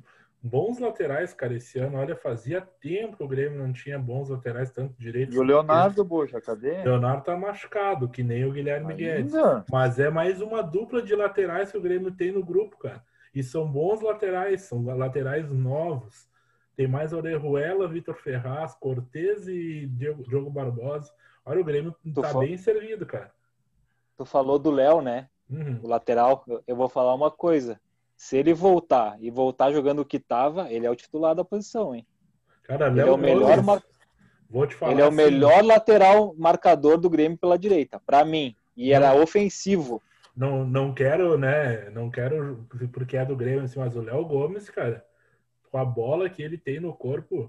[0.43, 1.99] bons laterais, cara, esse ano.
[1.99, 6.05] Olha, fazia tempo que o Grêmio não tinha bons laterais, tanto direito E o Leonardo,
[6.05, 6.83] Buxa, cadê?
[6.83, 9.33] Leonardo tá machucado, que nem o Guilherme Guedes.
[9.71, 13.03] Mas é mais uma dupla de laterais que o Grêmio tem no grupo, cara.
[13.35, 16.29] E são bons laterais, são laterais novos.
[16.77, 21.13] Tem mais Orejuela, Vitor Ferraz, Cortez e Diogo, Diogo Barbosa.
[21.45, 23.31] Olha, o Grêmio Tu tá fa- bem servido, cara.
[24.17, 25.29] tu falou do Léo, né?
[25.51, 25.81] Uhum.
[25.83, 26.45] O lateral.
[26.67, 27.81] Eu vou falar uma coisa.
[28.23, 31.93] Se ele voltar e voltar jogando o que tava, ele é o titular da posição,
[31.93, 32.07] hein?
[32.63, 33.83] Cara, Ele é o melhor, mar-
[34.49, 38.25] vou te falar ele é o assim, melhor lateral marcador do Grêmio pela direita, pra
[38.25, 38.55] mim.
[38.77, 40.01] E era ofensivo.
[40.37, 41.91] Não, não quero, né?
[41.91, 45.05] Não quero, porque é do Grêmio, assim, mas o Léo Gomes, cara,
[45.69, 47.49] com a bola que ele tem no corpo,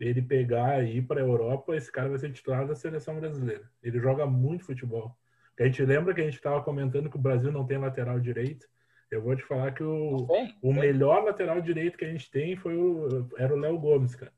[0.00, 3.70] ele pegar e ir pra Europa, esse cara vai ser titular da seleção brasileira.
[3.82, 5.14] Ele joga muito futebol.
[5.60, 8.66] A gente lembra que a gente estava comentando que o Brasil não tem lateral direito.
[9.14, 12.56] Eu vou te falar que o, Bem, o melhor lateral direito que a gente tem
[12.56, 14.32] foi o, era o Léo Gomes, cara.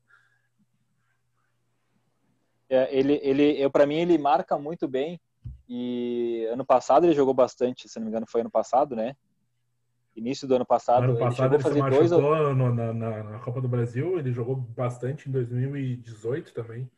[2.69, 5.19] É, ele, ele, eu para mim ele marca muito bem.
[5.69, 9.15] E ano passado ele jogou bastante, se não me engano foi ano passado, né?
[10.15, 12.93] Início do ano passado, ano ele passado ele, se fazer dois ou machucou no- na,
[12.93, 16.89] na, na Copa do Brasil, ele jogou bastante em 2018 também.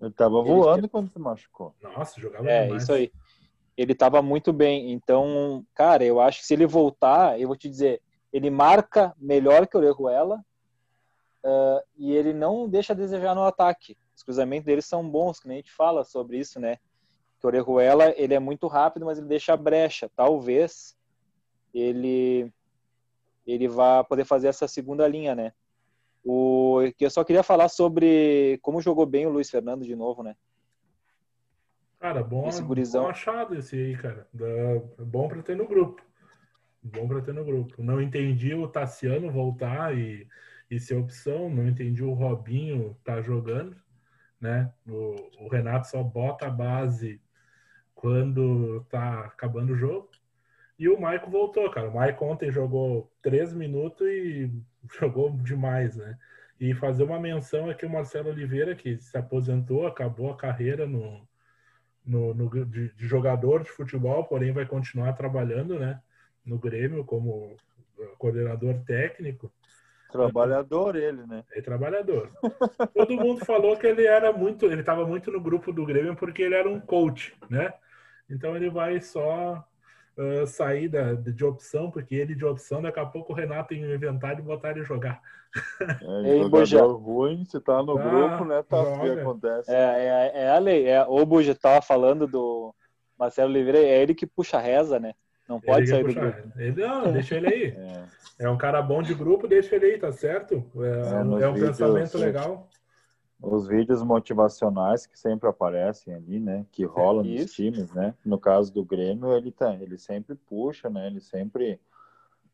[0.00, 1.74] Ele tava Ele- voando quando se machucou.
[1.82, 2.82] Nossa, jogava É, demais.
[2.82, 3.12] isso aí.
[3.76, 4.92] Ele estava muito bem.
[4.92, 8.00] Então, cara, eu acho que se ele voltar, eu vou te dizer,
[8.32, 10.44] ele marca melhor que o Orejuela
[11.44, 13.96] ah, e ele não deixa a desejar no ataque.
[14.14, 16.76] Os cruzamentos dele são bons, que nem a gente fala sobre isso, né?
[17.40, 20.10] Que o Orejuela, ele é muito rápido, mas ele deixa brecha.
[20.14, 20.96] Talvez
[21.74, 22.52] ele
[23.44, 25.52] ele vá poder fazer essa segunda linha, né?
[26.24, 30.22] O que eu só queria falar sobre como jogou bem o Luiz Fernando de novo,
[30.22, 30.36] né?
[32.02, 33.04] Cara, bom, Esse gurizão.
[33.04, 34.26] bom achado esse aí, cara.
[34.34, 36.02] Da- bom pra ter no grupo.
[36.82, 37.80] Bom pra ter no grupo.
[37.80, 40.26] Não entendi o Tassiano voltar e,
[40.68, 41.48] e ser opção.
[41.48, 43.76] Não entendi o Robinho tá jogando,
[44.40, 44.72] né?
[44.84, 47.20] O, o Renato só bota a base
[47.94, 50.10] quando tá acabando o jogo.
[50.76, 51.88] E o Maicon voltou, cara.
[51.88, 54.50] O Maicon ontem jogou três minutos e
[54.98, 56.18] jogou demais, né?
[56.58, 61.24] E fazer uma menção aqui o Marcelo Oliveira, que se aposentou, acabou a carreira no,
[62.04, 66.00] no, no- de, de jogador de futebol, porém vai continuar trabalhando, né?
[66.44, 67.56] No Grêmio como
[68.18, 69.52] coordenador técnico.
[70.10, 71.44] Trabalhador ele, né?
[71.52, 72.28] É trabalhador.
[72.94, 76.42] Todo mundo falou que ele era muito, ele estava muito no grupo do Grêmio porque
[76.42, 77.72] ele era um coach, né?
[78.28, 79.64] Então ele vai só
[80.16, 83.94] ah, sair da, de opção, porque ele de opção, daqui a pouco o Renato ia
[83.94, 85.20] inventar e botar ele jogar.
[86.00, 86.82] É, Ei, jogador Boja.
[86.82, 88.62] ruim, se tá no Ah, grupo, né?
[88.62, 89.70] Tá o que acontece.
[89.70, 90.86] É, é, é a lei.
[90.88, 92.74] É, o Buja tava falando do
[93.18, 95.14] Marcelo Oliveira, é ele que puxa a reza, né?
[95.48, 96.52] Não pode ele sair do grupo.
[96.56, 97.76] Ele, não, deixa ele aí.
[98.38, 98.46] É.
[98.46, 100.64] É um cara bom de grupo, deixa ele aí, tá certo?
[100.76, 102.68] É, É, um- é um vídeos, pensamento legal.
[103.42, 106.64] Os vídeos motivacionais que sempre aparecem ali, né?
[106.70, 107.54] Que rolam nos Isso.
[107.56, 108.14] times, né?
[108.24, 111.08] No caso do Grêmio, ele tá, ele sempre puxa, né?
[111.08, 111.80] Ele sempre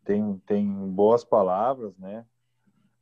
[0.02, 2.24] tem, tem boas palavras, né?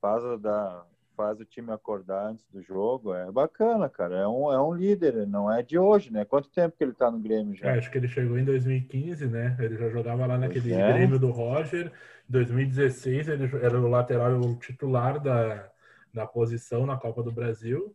[0.00, 0.84] Faz, o da,
[1.16, 3.14] faz o time acordar antes do jogo.
[3.14, 4.16] É bacana, cara.
[4.16, 6.24] É um, é um líder, não é de hoje, né?
[6.24, 7.74] Quanto tempo que ele tá no Grêmio É, já?
[7.74, 9.56] acho que ele chegou em 2015, né?
[9.60, 10.92] Ele já jogava lá naquele é.
[10.92, 11.92] Grêmio do Roger.
[12.28, 15.70] Em 2016, ele era o lateral o titular da,
[16.16, 17.94] da posição na Copa do Brasil.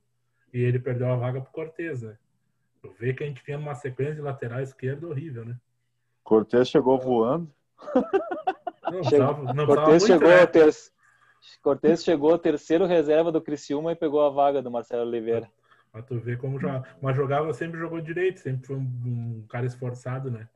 [0.54, 2.18] E ele perdeu a vaga pro Cortez, né?
[2.82, 5.58] Tu vê que a gente tinha uma sequência de lateral esquerdo horrível, né?
[6.24, 7.52] Cortez chegou voando.
[8.92, 10.46] Não, Chegou- não Cortez muito, chegou, né?
[10.46, 10.70] ter...
[11.64, 15.50] Cortez chegou terceiro reserva do Criciúma e pegou a vaga do Marcelo Oliveira.
[15.92, 16.84] Mas tu vê como já.
[17.02, 20.48] Mas jogava, sempre jogou direito, sempre foi um, um cara esforçado, né?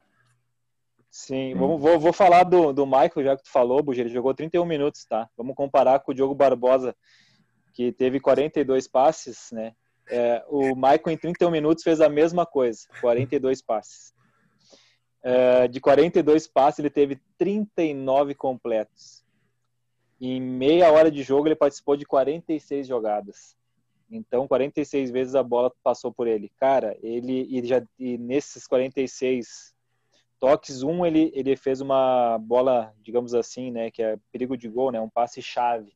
[1.10, 4.34] Sim, vamos, vou, vou falar do, do Michael, já que tu falou, Buja, ele jogou
[4.34, 5.30] 31 minutos, tá?
[5.38, 6.94] Vamos comparar com o Diogo Barbosa,
[7.76, 9.76] que teve 42 passes, né?
[10.10, 14.14] É, o Michael em 31 minutos fez a mesma coisa, 42 passes.
[15.22, 19.26] É, de 42 passes, ele teve 39 completos.
[20.22, 23.58] Em meia hora de jogo, ele participou de 46 jogadas.
[24.10, 26.50] Então, 46 vezes a bola passou por ele.
[26.58, 29.76] Cara, ele e já e nesses 46
[30.40, 34.92] toques, um ele, ele fez uma bola, digamos assim, né, que é perigo de gol,
[34.92, 35.94] né, um passe chave.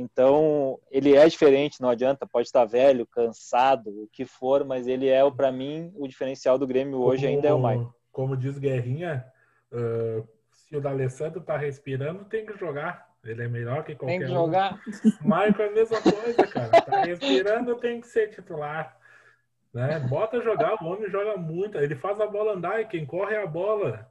[0.00, 5.08] Então, ele é diferente, não adianta, pode estar velho, cansado, o que for, mas ele
[5.08, 7.92] é, para mim, o diferencial do Grêmio hoje Como- ainda é o Maicon.
[8.12, 9.24] Como diz Guerrinha,
[9.72, 10.22] ah,
[10.54, 13.08] se o D'Alessandro tá respirando, tem que jogar.
[13.24, 14.36] Ele é melhor que qualquer Tem que um.
[14.36, 14.80] jogar.
[15.20, 16.80] Maicon é a mesma coisa, cara.
[16.80, 18.96] Tá respirando, tem que ser titular.
[19.74, 19.98] Né?
[20.08, 21.76] Bota jogar, o homem joga muito.
[21.76, 24.08] Ele faz a bola andar e quem corre é a bola.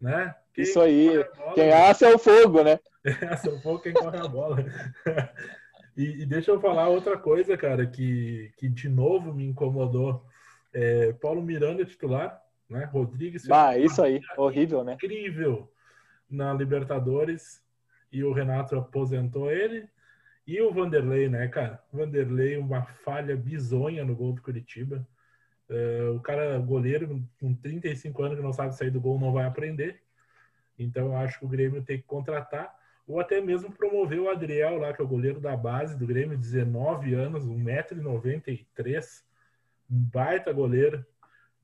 [0.00, 0.34] Né?
[0.54, 1.08] Quem Isso aí.
[1.36, 2.78] bola- Quem assa é o fogo, né?
[3.04, 4.56] é, sou pouco quem corre a bola.
[5.94, 10.24] E, e deixa eu falar outra coisa, cara, que, que de novo me incomodou.
[10.72, 12.84] É, Paulo Miranda titular, né?
[12.86, 14.94] Rodrigues uma isso aí, horrível, né?
[14.94, 15.70] incrível
[16.30, 17.62] na Libertadores
[18.10, 19.86] e o Renato aposentou ele.
[20.46, 21.82] E o Vanderlei, né, cara?
[21.92, 25.06] Vanderlei, uma falha bizonha no gol do Curitiba.
[25.68, 29.44] É, o cara, goleiro, com 35 anos que não sabe sair do gol, não vai
[29.44, 30.00] aprender.
[30.78, 32.74] Então, eu acho que o Grêmio tem que contratar
[33.06, 36.38] ou até mesmo promover o Adriel lá, que é o goleiro da base do Grêmio,
[36.38, 39.22] 19 anos, 1,93m,
[39.90, 41.04] um baita goleiro,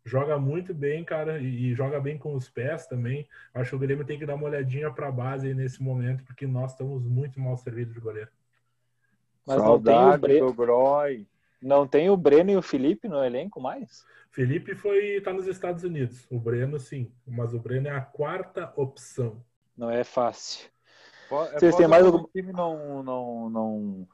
[0.05, 3.29] joga muito bem, cara, e, e, joga bem com os pés também.
[3.55, 6.47] Acho que o Grêmio tem que dar uma olhadinha para a base nesse momento, porque
[6.47, 8.31] nós estamos muito mal servidos de goleiro.
[9.47, 11.27] Mas Saudade não tem o Breno, Groy.
[11.61, 14.05] Não tem o Breno e o Felipe no elenco mais?
[14.31, 16.27] Felipe foi tá nos Estados Unidos.
[16.31, 19.43] O Breno sim, mas o Breno é a quarta opção.
[19.77, 20.69] Não é fácil.
[21.31, 24.09] É Vocês têm mais algum time não, não, não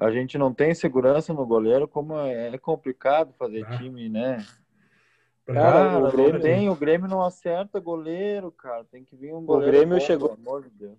[0.00, 3.76] a gente não tem segurança no goleiro, como é complicado fazer ah.
[3.76, 4.44] time, né?
[5.44, 8.84] Cara, o Grêmio não tem, o Grêmio não acerta goleiro, cara.
[8.84, 9.68] Tem que vir um goleiro.
[9.68, 10.98] O Grêmio bom, chegou, amor de Deus.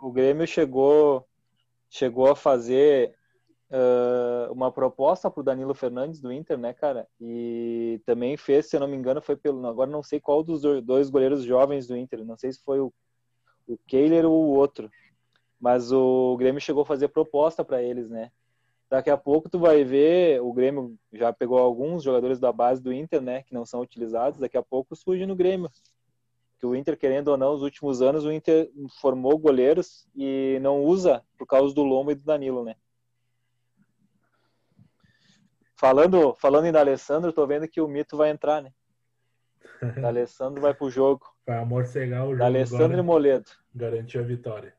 [0.00, 1.26] O Grêmio chegou,
[1.90, 3.14] chegou a fazer
[3.70, 7.06] uh, uma proposta para o Danilo Fernandes do Inter, né, cara?
[7.20, 10.62] E também fez, se eu não me engano, foi pelo, agora não sei qual dos
[10.82, 12.24] dois goleiros jovens do Inter.
[12.24, 12.92] Não sei se foi o,
[13.66, 14.90] o Kehler ou o outro.
[15.60, 18.30] Mas o Grêmio chegou a fazer proposta para eles, né?
[18.90, 22.92] Daqui a pouco tu vai ver, o Grêmio já pegou alguns jogadores da base do
[22.92, 25.70] Inter, né, que não são utilizados, daqui a pouco surge no Grêmio.
[26.58, 30.82] Que o Inter, querendo ou não, nos últimos anos o Inter formou goleiros e não
[30.82, 32.76] usa por causa do Lombo e do Danilo, né?
[35.78, 38.72] Falando, falando em D'Alessandro, tô vendo que o mito vai entrar, né?
[40.02, 41.24] D'Alessandro vai pro jogo.
[41.46, 42.38] Vai amorcegar o jogo.
[42.38, 43.48] D'Alessandro e Moledo.
[43.72, 44.74] Garantir a vitória.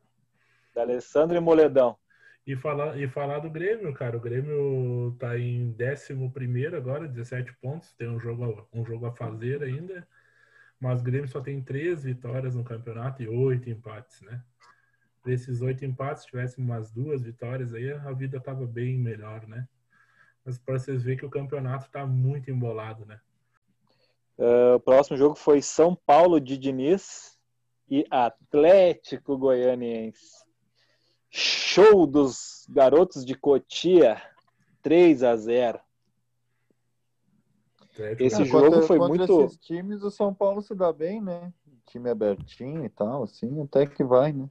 [0.75, 1.97] D'Alessandro e Moledão.
[2.45, 4.17] E falar, e falar do Grêmio, cara.
[4.17, 7.93] O Grêmio tá em 11 agora, 17 pontos.
[7.93, 10.05] Tem um jogo, um jogo a fazer ainda.
[10.81, 14.41] Mas o Grêmio só tem três vitórias no campeonato e oito empates, né?
[15.23, 19.65] Desses oito empates, se tivesse umas duas vitórias aí, a vida tava bem melhor, né?
[20.49, 23.19] Mas para vocês verem que o campeonato tá muito embolado, né?
[24.35, 27.37] Uh, o próximo jogo foi São Paulo de Diniz
[27.87, 30.43] e Atlético Goianiense.
[31.29, 34.19] Show dos garotos de Cotia,
[34.81, 35.79] 3 a 0.
[38.17, 39.41] Esse é, jogo contra, foi contra muito.
[39.43, 41.53] Esses times, o São Paulo se dá bem, né?
[41.85, 44.49] Time abertinho e tal, assim, até que vai, né?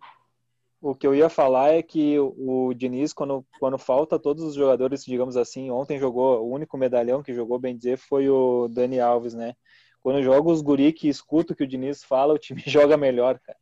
[0.80, 5.04] O que eu ia falar é que o, Diniz, quando, quando falta todos os jogadores,
[5.04, 9.34] digamos assim, ontem jogou, o único medalhão que jogou, bem dizer, foi o Dani Alves,
[9.34, 9.54] né?
[10.00, 13.40] Quando joga os guri que escuta o que o Diniz fala, o time joga melhor,
[13.40, 13.58] cara.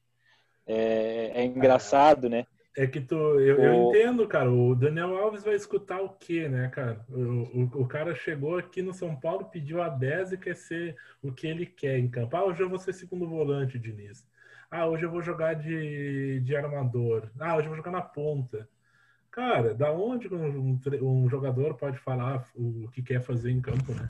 [0.66, 2.46] É, é engraçado, né?
[2.76, 3.64] É que tu, eu, o...
[3.64, 4.50] eu, entendo, cara.
[4.50, 7.00] O Daniel Alves vai escutar o quê, né, cara?
[7.08, 10.94] O, o, o, cara chegou aqui no São Paulo, pediu a 10 e quer ser
[11.22, 12.36] o que ele quer em campo.
[12.36, 14.26] Ah, hoje eu vou ser segundo volante, Diniz.
[14.70, 17.30] Ah, hoje eu vou jogar de, de armador.
[17.38, 18.68] Ah, hoje eu vou jogar na ponta.
[19.30, 24.06] Cara, da onde um, um jogador pode falar o que quer fazer em campo, né?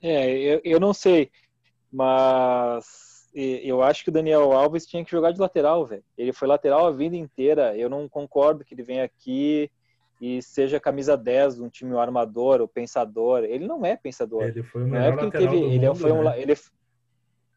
[0.00, 1.30] É, eu, eu não sei,
[1.90, 6.04] mas eu acho que o Daniel Alves tinha que jogar de lateral, velho.
[6.18, 7.76] Ele foi lateral a vida inteira.
[7.76, 9.70] Eu não concordo que ele venha aqui
[10.20, 13.44] e seja camisa 10 de um time armador ou pensador.
[13.44, 14.42] Ele não é pensador.
[14.42, 16.40] Ele foi o melhor é lateral ele, ele mundo, foi um, né?
[16.40, 16.54] ele,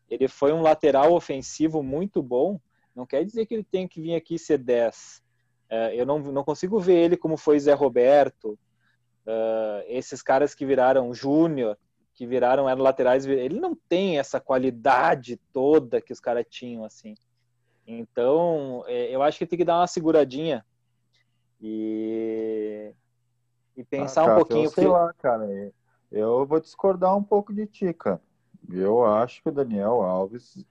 [0.09, 2.59] ele foi um lateral ofensivo muito bom.
[2.95, 5.23] Não quer dizer que ele tem que vir aqui ser 10.
[5.69, 8.57] É, eu não, não consigo ver ele como foi Zé Roberto,
[9.25, 11.77] uh, esses caras que viraram Júnior
[12.15, 17.13] que viraram eram laterais, ele não tem essa qualidade toda que os caras tinham, assim.
[17.85, 20.65] Então, é, eu acho que tem que dar uma seguradinha
[21.61, 22.91] e,
[23.75, 24.65] e pensar ah, cara, um pouquinho.
[24.65, 25.73] Eu sei lá, cara.
[26.09, 28.21] Eu vou discordar um pouco de ti, cara.
[28.71, 30.65] Eu acho que o Daniel Alves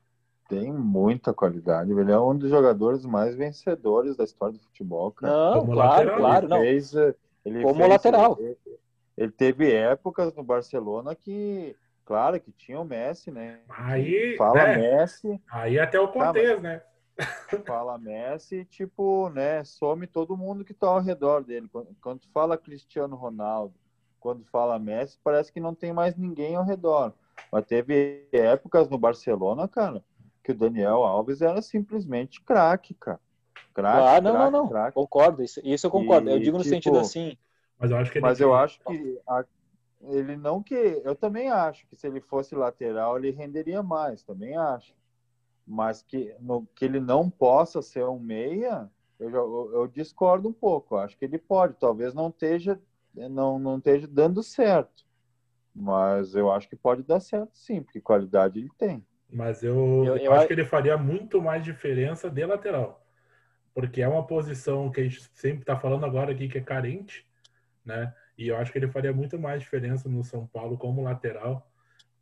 [0.49, 1.91] tem muita qualidade.
[1.93, 5.33] Ele é um dos jogadores mais vencedores da história do futebol, cara.
[5.33, 6.47] Não, Como claro, lateral, claro.
[6.47, 6.61] Ele não.
[6.61, 6.95] Fez,
[7.45, 8.37] ele Como fez, lateral.
[8.39, 8.59] Ele,
[9.17, 13.61] ele teve épocas no Barcelona que, claro, que tinha o Messi, né?
[13.69, 14.77] Aí, fala né?
[14.77, 15.41] Messi.
[15.51, 16.83] Aí até o Cortez, né?
[17.65, 19.63] Fala Messi, tipo, né?
[19.65, 21.69] Some todo mundo que tá ao redor dele.
[21.73, 23.75] Quando, quando fala Cristiano Ronaldo,
[24.19, 27.15] quando fala Messi, parece que não tem mais ninguém ao redor.
[27.51, 30.05] Mas teve épocas no Barcelona, cara,
[30.43, 33.21] que o Daniel Alves era simplesmente craque, cara.
[33.73, 34.69] Craque, ah, não, craque, não, não.
[34.69, 34.95] Craque.
[34.95, 35.43] Concordo.
[35.43, 36.29] Isso, isso eu concordo.
[36.29, 37.37] E, eu digo no tipo, sentido assim,
[37.79, 39.45] mas eu acho que ele Mas eu acho que a,
[40.11, 40.75] ele não que.
[41.05, 44.95] Eu também acho que se ele fosse lateral, ele renderia mais, também acho.
[45.67, 50.53] Mas que, no, que ele não possa ser um meia, eu, eu, eu discordo um
[50.53, 50.95] pouco.
[50.95, 52.81] Eu acho que ele pode, talvez não esteja,
[53.15, 55.04] não, não esteja dando certo.
[55.75, 59.05] Mas eu acho que pode dar certo sim, porque qualidade ele tem.
[59.29, 63.05] Mas eu, eu, eu acho que ele faria muito mais diferença de lateral.
[63.75, 67.27] Porque é uma posição que a gente sempre está falando agora aqui que é carente
[67.85, 68.13] né?
[68.37, 71.71] E eu acho que ele faria muito mais diferença no São Paulo como lateral,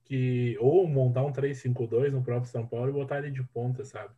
[0.04, 4.12] que ou montar um 3-5-2 no próprio São Paulo e botar ele de ponta, sabe?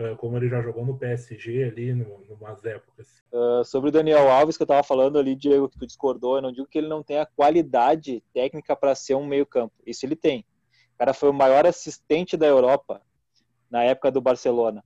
[0.00, 3.22] É, Como ele já jogou no PSG ali, no, numas épocas.
[3.32, 6.42] Uh, sobre o Daniel Alves, que eu tava falando ali, Diego, que tu discordou, eu
[6.42, 9.74] não digo que ele não tenha qualidade técnica para ser um meio-campo.
[9.86, 10.44] Isso ele tem.
[10.94, 13.00] O cara foi o maior assistente da Europa
[13.70, 14.84] na época do Barcelona.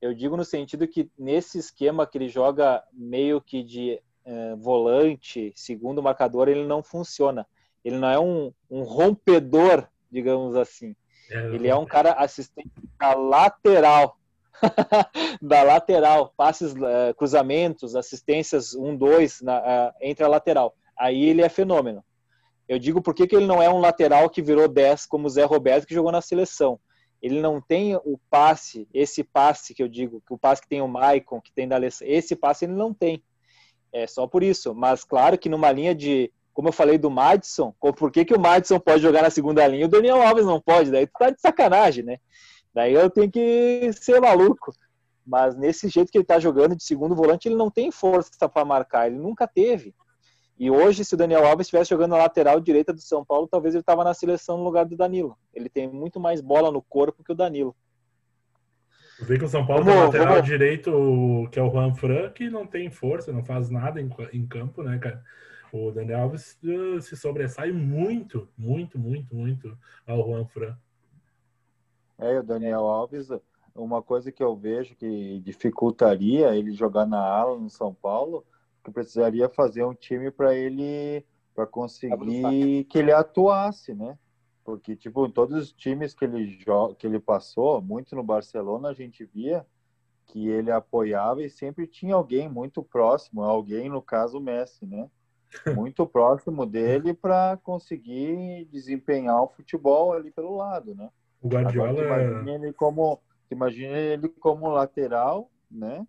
[0.00, 5.52] Eu digo no sentido que nesse esquema que ele joga meio que de eh, volante,
[5.54, 7.46] segundo marcador, ele não funciona.
[7.84, 10.96] Ele não é um, um rompedor, digamos assim.
[11.30, 14.18] É, Ele é um cara assistente lateral.
[15.42, 20.74] da lateral, passes, eh, cruzamentos, assistências 1, 2 na, ah, entre a lateral.
[20.96, 22.04] Aí ele é fenômeno.
[22.68, 25.30] Eu digo por que que ele não é um lateral que virou 10 como o
[25.30, 26.80] Zé Roberto que jogou na seleção.
[27.20, 30.80] Ele não tem o passe, esse passe que eu digo, que o passe que tem
[30.80, 33.22] o Maicon, que tem da Alessandro, esse passe ele não tem.
[33.92, 34.74] É só por isso.
[34.74, 38.40] Mas claro que numa linha de, como eu falei do Madison, por que, que o
[38.40, 40.90] Madison pode jogar na segunda linha e o Daniel Alves não pode?
[40.90, 42.18] Daí tu tá de sacanagem, né?
[42.74, 44.72] Daí eu tenho que ser maluco.
[45.26, 48.64] Mas nesse jeito que ele tá jogando de segundo volante, ele não tem força para
[48.64, 49.94] marcar, ele nunca teve.
[50.58, 53.74] E hoje, se o Daniel Alves estivesse jogando na lateral direita do São Paulo, talvez
[53.74, 55.36] ele estava na seleção no lugar do Danilo.
[55.52, 57.74] Ele tem muito mais bola no corpo que o Danilo.
[59.20, 62.30] Vê que o São Paulo Vamos- tem lateral vamos- direito, que é o Juan Fran,
[62.30, 65.22] que não tem força, não faz nada em, em campo, né, cara?
[65.72, 70.76] O Daniel Alves eh, se sobressai muito, muito, muito, muito ao Juan Fran.
[72.18, 73.28] É, o Daniel Alves,
[73.74, 78.44] uma coisa que eu vejo que dificultaria ele jogar na ala no São Paulo,
[78.84, 84.18] que precisaria fazer um time para ele para conseguir que ele atuasse, né?
[84.64, 86.58] Porque tipo, em todos os times que ele
[86.98, 89.66] que ele passou, muito no Barcelona, a gente via
[90.26, 95.08] que ele apoiava e sempre tinha alguém muito próximo, alguém no caso o Messi, né?
[95.80, 101.08] Muito próximo dele para conseguir desempenhar o futebol ali pelo lado, né?
[101.44, 103.16] O Agora, Guardiola, tu imagina ele como,
[103.48, 106.06] tu imagina ele como lateral, né?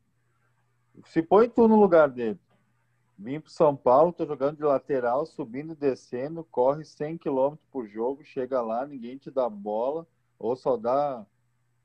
[1.08, 2.40] Se põe tu no lugar dele.
[3.20, 7.86] Vim pro São Paulo, tô jogando de lateral, subindo e descendo, corre 100 km por
[7.86, 10.08] jogo, chega lá, ninguém te dá bola,
[10.40, 11.26] ou só dá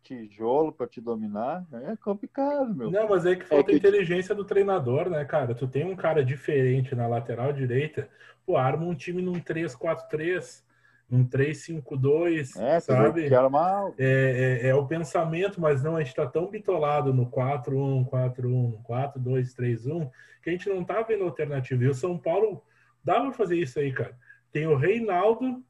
[0.05, 1.67] tijolo para te dominar.
[1.73, 2.89] É complicado, meu.
[2.89, 5.57] Não, mas é que falta que- inteligência do treinador, né, cara?
[5.57, 8.09] Tu tem um cara diferente na lateral direita,
[8.47, 10.65] pô, arma um time num 3-4-3,
[11.11, 13.29] num 3-5-2, É, sabe?
[13.29, 13.93] quer mal.
[13.99, 18.81] É, é, é o pensamento, mas não, a gente tá tão bitolado no 4-1, 4-1,
[18.85, 20.09] 4-2-3-1,
[20.43, 21.83] que a gente não tá vendo alternativa.
[21.83, 22.63] E o São Paulo
[23.03, 24.17] dá pra fazer isso aí, cara.
[24.53, 25.63] Tem o Reinaldo,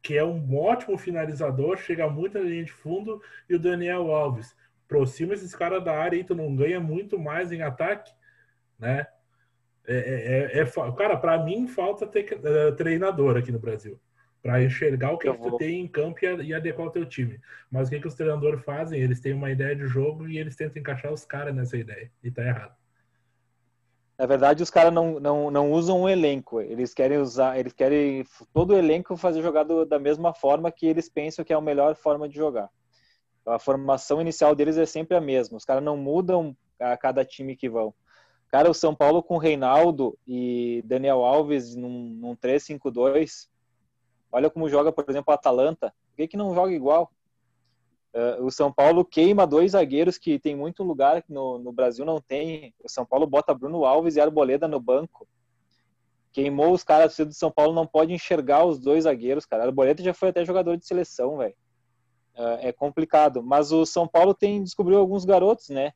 [0.00, 4.56] que é um ótimo finalizador, chega muito na linha de fundo, e o Daniel Alves.
[4.86, 8.10] Aproxima esses caras da área e tu não ganha muito mais em ataque,
[8.78, 9.06] né?
[9.86, 9.96] É,
[10.54, 13.98] é- é- é cara, para mim falta ter eh, treinador aqui no Brasil
[14.42, 17.40] para enxergar o que, que vou- tem em campo e, e adequar o teu time.
[17.70, 19.00] Mas o que, que os treinadores fazem?
[19.00, 22.10] Eles têm uma ideia de jogo e eles tentam encaixar os caras nessa ideia.
[22.22, 22.74] E tá errado.
[24.18, 26.60] Na verdade, os caras não, não, não usam o elenco.
[26.60, 30.86] Eles querem usar, eles querem todo o elenco fazer jogar do- da mesma forma que
[30.86, 32.68] eles pensam que é a melhor forma de jogar.
[33.46, 35.56] A formação inicial deles é sempre a mesma.
[35.56, 37.94] Os caras não mudam a cada time que vão.
[38.48, 43.48] Cara, o São Paulo com Reinaldo e Daniel Alves num, num 3-5-2.
[44.32, 45.94] Olha como joga, por exemplo, o Atalanta.
[46.08, 47.12] Por que, que não joga igual?
[48.14, 52.04] Eh, o São Paulo queima dois zagueiros que tem muito lugar que no, no Brasil
[52.04, 52.74] não tem.
[52.82, 55.26] O São Paulo bota Bruno Alves e Arboleda no banco.
[56.32, 59.64] Queimou os caras do São Paulo, não pode enxergar os dois zagueiros, cara.
[59.64, 61.54] Arboleda já foi até jogador de seleção, velho.
[62.34, 63.42] É é complicado.
[63.42, 65.92] Mas o São Paulo tem descobriu alguns garotos, né?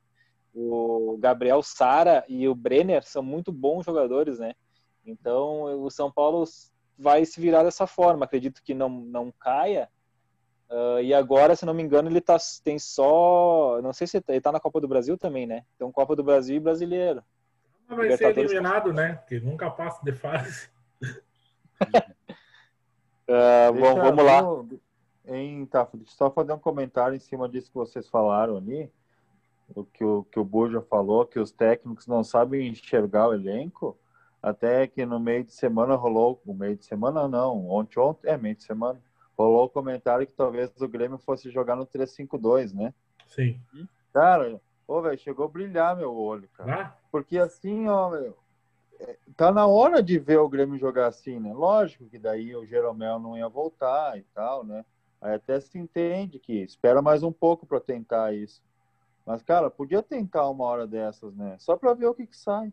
[0.53, 4.53] O Gabriel Sara e o Brenner são muito bons jogadores, né?
[5.05, 6.43] Então o São Paulo
[6.97, 8.25] vai se virar dessa forma.
[8.25, 9.89] Acredito que não, não caia,
[10.69, 13.79] Uh, e agora, se não me engano, ele tá, tem só.
[13.81, 15.63] Não sei se ele tá na Copa do Brasil também, né?
[15.75, 17.23] Então, Copa do Brasil e brasileiro.
[17.87, 19.13] Mas vai ser eliminado, né?
[19.13, 20.69] Porque nunca passa de fase.
[21.81, 24.39] Uh, bom, Deixa vamos lá.
[24.39, 24.67] eu-
[25.29, 28.91] Em, tá, só fazer um comentário em cima disso que vocês falaram ali.
[29.73, 33.97] O que o, que o Buja falou, que os técnicos não sabem enxergar o elenco.
[34.47, 36.41] Até que no meio de semana rolou.
[36.45, 37.69] No meio de semana, não.
[37.69, 39.01] Ontem, ontem, é meio de semana.
[39.37, 42.93] Rolou o comentário que talvez o Grêmio fosse jogar no 3-5-2, né?
[43.27, 43.59] Sim.
[44.13, 46.77] Cara, ô, velho, chegou a brilhar meu olho, cara.
[46.77, 46.97] Lá?
[47.11, 48.37] Porque assim, ó, meu,
[48.99, 51.53] é, tá na hora de ver o Grêmio jogar assim, né?
[51.53, 54.85] Lógico que daí o Jeromel não ia voltar e tal, né?
[55.21, 58.63] Aí até se entende que espera mais um pouco para tentar isso.
[59.25, 61.57] Mas, cara, podia tentar uma hora dessas, né?
[61.59, 62.71] Só para ver o que que sai.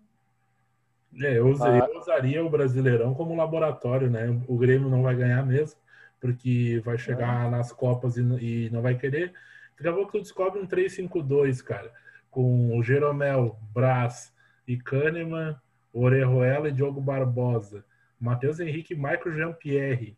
[1.20, 1.88] É, eu, usa- Ah.
[1.92, 4.26] eu usaria o Brasileirão como laboratório, né?
[4.48, 5.78] O Grêmio não vai ganhar mesmo,
[6.20, 9.32] porque vai chegar nas Copas e, e não vai querer.
[9.76, 11.92] Daqui a pouco tu descobre um 3-5-2, cara,
[12.30, 14.32] com o Jeromel, Brás
[14.66, 15.56] e Kahneman,
[15.92, 17.84] Orejuela e Diogo Barbosa,
[18.20, 20.16] Matheus Henrique, Michael Jean-Pierre,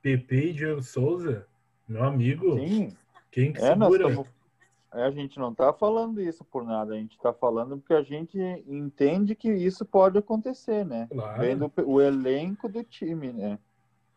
[0.00, 1.46] PP e Diego Souza,
[1.88, 2.96] meu amigo, Sim,
[3.30, 4.08] quem que é, nós segura?
[4.10, 4.30] estamos.
[4.92, 8.38] A gente não está falando isso por nada, a gente está falando porque a gente
[8.66, 11.08] entende que isso pode acontecer, né?
[11.10, 11.40] Claro.
[11.40, 13.58] Vendo o elenco do time, né?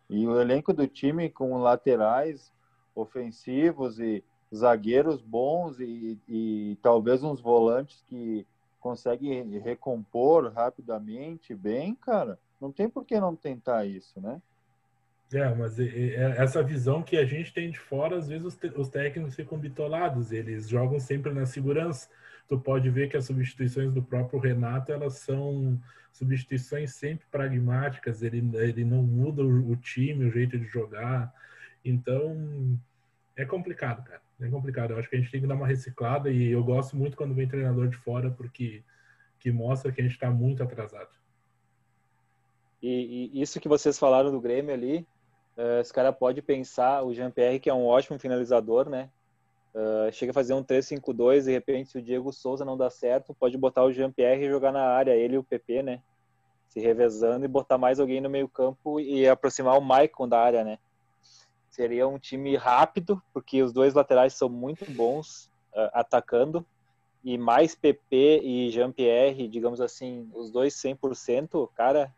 [0.09, 2.51] E o elenco do time com laterais
[2.93, 4.23] ofensivos e
[4.53, 8.45] zagueiros bons e, e talvez uns volantes que
[8.79, 12.37] conseguem recompor rapidamente bem, cara.
[12.61, 14.41] Não tem por que não tentar isso, né?
[15.33, 19.35] É, mas é- essa visão que a gente tem de fora, às vezes os, técnicos
[19.35, 22.09] ficam bitolados, eles jogam sempre na segurança.
[22.47, 25.81] Tu pode ver que as substituições do próprio Renato, elas são
[26.13, 31.33] substituições sempre pragmáticas, ele, ele não muda o, o time, o jeito de jogar.
[31.83, 32.79] Então,
[33.35, 34.21] é complicado, cara.
[34.39, 34.91] É complicado.
[34.91, 37.33] Eu acho que a gente tem que dar uma reciclada e eu gosto muito quando
[37.33, 38.83] vem treinador de fora, porque
[39.39, 41.09] que mostra que a gente está muito atrasado.
[42.81, 45.07] E, e isso que vocês falaram do Grêmio ali,
[45.57, 49.09] eh, esse cara pode pensar, o Jean-Pierre, que é um ótimo finalizador, né?
[49.73, 53.33] Eh, chega a fazer um 3-5-2, de repente, se o Diego Souza não dá certo,
[53.33, 56.01] pode botar o Jean-Pierre e jogar na área, ele e o PP, né?
[56.69, 60.79] Se revezando e botar mais alguém no meio-campo e aproximar o Maicon da área, né?
[61.69, 66.65] Seria um time rápido, porque os dois laterais são muito bons eh, atacando,
[67.21, 72.13] e mais PP e Jean-Pierre, digamos assim, os dois 100%, cara,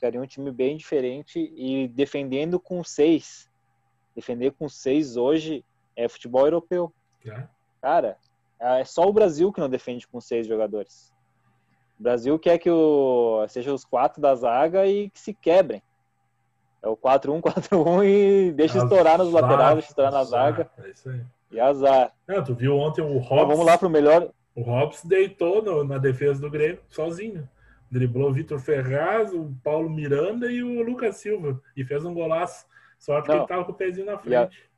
[0.00, 3.50] ficaria um time bem diferente e defendendo com seis.
[4.16, 5.62] Defender com seis hoje
[5.94, 6.90] é futebol europeu.
[7.22, 7.50] Tá?
[7.82, 8.16] Cara,
[8.58, 11.12] é só o Brasil que não defende com seis jogadores.
[11.98, 15.82] O Brasil quer que o, seja os quatro da zaga e que se quebrem.
[16.82, 18.04] É o 4-1, 4-1
[18.48, 21.20] e deixa estourar nos Azar, laterais, deixa estourar na azar, zaga É isso aí.
[21.50, 22.14] e azar.
[22.26, 24.30] Não, tu viu ontem o Então, Hobbs, vamos lá pro melhor.
[24.56, 27.46] o Hobbs deitou no- na defesa do Grêmio, sozinho.
[27.90, 31.60] Driblou o Vitor Ferraz, o Paulo Miranda e o Lucas Silva.
[31.76, 32.64] E fez um golaço.
[32.98, 34.70] Sorte que ele tava com o pezinho na E a- frente.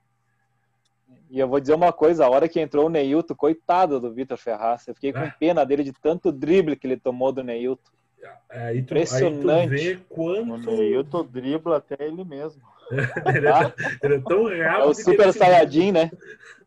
[1.28, 4.36] E eu vou dizer uma coisa, a hora que entrou o Neilton, coitado do Vitor
[4.38, 5.34] Ferraz, eu fiquei com Ah.
[5.38, 7.90] pena dele de tanto drible que ele tomou do Neilton.
[8.22, 9.68] Aí tu, aí tu Impressionante.
[9.70, 12.62] vê O quanto Neilton dribla até ele mesmo.
[13.36, 13.72] ele, é,
[14.02, 14.86] ele é tão É rápido.
[14.90, 16.10] o que Super ele- Saiyajin, né?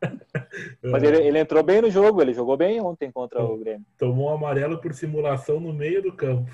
[0.84, 3.86] Mas É, ele, ele entrou bem no jogo, ele jogou bem ontem contra o Grêmio.
[3.98, 6.52] Tomou um amarelo por simulação no meio do campo.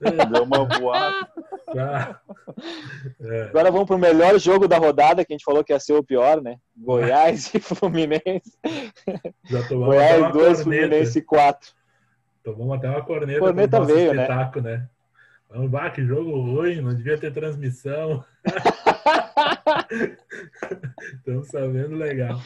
[0.00, 1.26] Deu uma voada.
[1.72, 2.20] Tá?
[3.20, 5.94] É, Agora vamos pro melhor jogo da rodada, que a gente falou que ia ser
[5.94, 6.58] o pior, né?
[6.76, 8.58] Goiás e Fluminense.
[9.70, 10.62] Goiás uma 2, corneta.
[10.62, 11.70] Fluminense 4.
[12.44, 14.28] Tomamos até uma corneta, Corneta veio, né?
[14.62, 14.86] né?
[15.48, 18.24] Vamos, bah, que jogo ruim, não devia ter transmissão.
[21.14, 22.40] Estamos sabendo legal.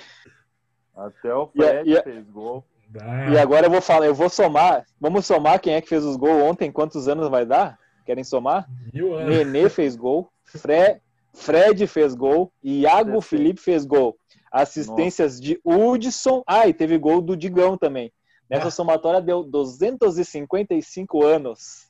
[0.94, 2.64] Até o Fred e fez gol.
[2.88, 4.84] Bah, E agora eu vou falar, eu vou somar.
[5.01, 7.78] Vamos somar quem é que fez os gols ontem, quantos anos vai dar?
[8.05, 8.66] Querem somar?
[8.92, 9.34] mil anos.
[9.34, 11.01] Nenê fez gol, Fre-
[11.32, 13.20] Fred fez gol, Iago Perfeito.
[13.22, 14.16] Felipe fez gol.
[14.53, 16.42] Assistências de Hudson.
[16.46, 18.12] Ah, e teve gol do Digão também.
[18.48, 18.72] Nessa Ah.
[18.72, 21.88] somatória deu 255 anos.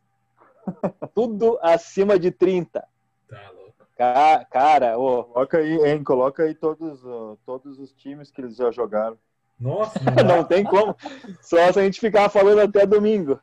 [1.15, 2.87] Tudo acima de 30.
[3.29, 3.75] Tá louco.
[3.97, 6.03] Ca- Cara, ô, Coloca aí, hein?
[6.03, 9.19] Coloca aí todos, uh, todos os times que eles já jogaram.
[9.59, 10.97] Nossa, não não tem como.
[11.43, 13.39] Só se a gente ficar falando até domingo.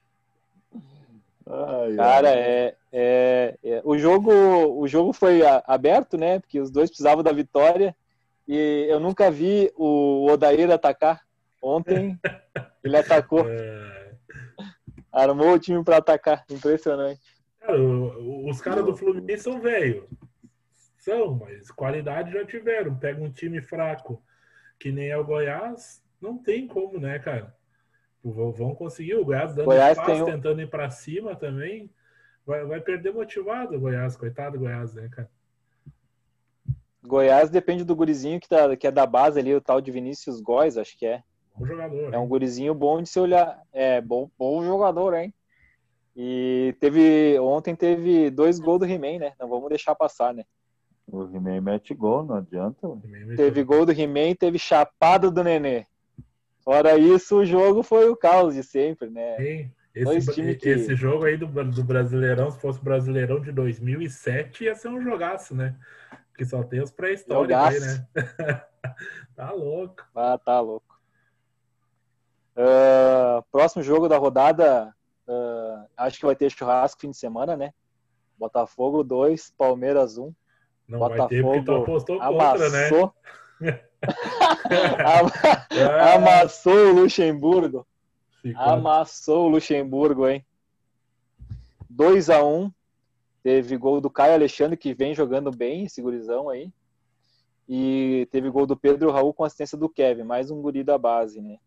[1.50, 2.36] Ai, Cara, ai.
[2.40, 6.40] é, é- é- o jogo o jogo foi a- aberto, né?
[6.40, 7.96] Porque os dois precisavam da vitória
[8.48, 11.22] e eu nunca vi o Odair atacar.
[11.62, 12.20] Ontem
[12.84, 14.07] ele atacou, É,
[15.18, 17.22] armou o time para atacar, impressionante.
[17.60, 17.78] cara,
[18.50, 20.08] os caras do Fluminense são velho.
[20.98, 22.96] São, mas qualidade já tiveram.
[22.96, 24.22] Pega um time fraco
[24.80, 27.56] que nem é o Goiás, não tem como, né, cara?
[28.24, 29.16] Vão conseguir.
[29.16, 31.90] O Goiás dando Goiás espaço, um- tentando ir pra cima também.
[32.46, 35.30] Vai, vai perder motivado o Goiás, coitado do Goiás, né, cara?
[37.06, 40.42] Goiás depende do gurizinho que, tá, que é da base ali, o tal de Vinícius
[40.42, 41.24] Góes, acho que é.
[41.58, 42.14] Bom jogador.
[42.14, 42.28] É um hein?
[42.28, 43.62] gurizinho bom de se olhar.
[43.74, 45.34] É, bom, bom jogador, hein?
[46.16, 47.40] E teve.
[47.40, 49.34] Ontem teve dois gols do He-Man, né?
[49.40, 50.44] Não vamos deixar passar, né?
[51.06, 52.88] O He-Man mete gol, não adianta.
[53.36, 55.86] Teve gol do He-Man, teve chapado do Nenê.
[56.64, 59.38] Fora isso, o jogo foi o caos de sempre, né?
[60.04, 64.66] Dois Esse, que- esse jogo aí do, do Brasileirão, se fosse o Brasileirão de 2007,
[64.66, 65.76] ia ser um jogaço, né?
[66.30, 68.08] Porque só tem os pré-históricos aí, né?
[69.36, 70.04] tá louco.
[70.14, 70.97] Ah, tá louco.
[72.58, 74.94] Ah, próximo jogo da rodada,
[75.30, 77.74] Ah, acho que vai ter churrasco fim de semana, né?
[78.38, 80.34] Botafogo 2, Palmeiras 1.
[80.88, 82.88] Não vai ter porque Botafogo apostou contra, né?
[82.88, 83.14] Amassou.
[86.00, 87.86] Ama- Amassou o Luxemburgo.
[88.42, 90.46] ficou- Amassou o Luxemburgo, hein?
[91.90, 92.72] 2 a 1
[93.44, 96.70] Teve gol do Caio Alexandre, que vem jogando bem, esse gurizão aí.
[97.68, 101.42] E teve gol do Pedro Raul com assistência do Kevin, mais um guri da base,
[101.42, 101.58] né?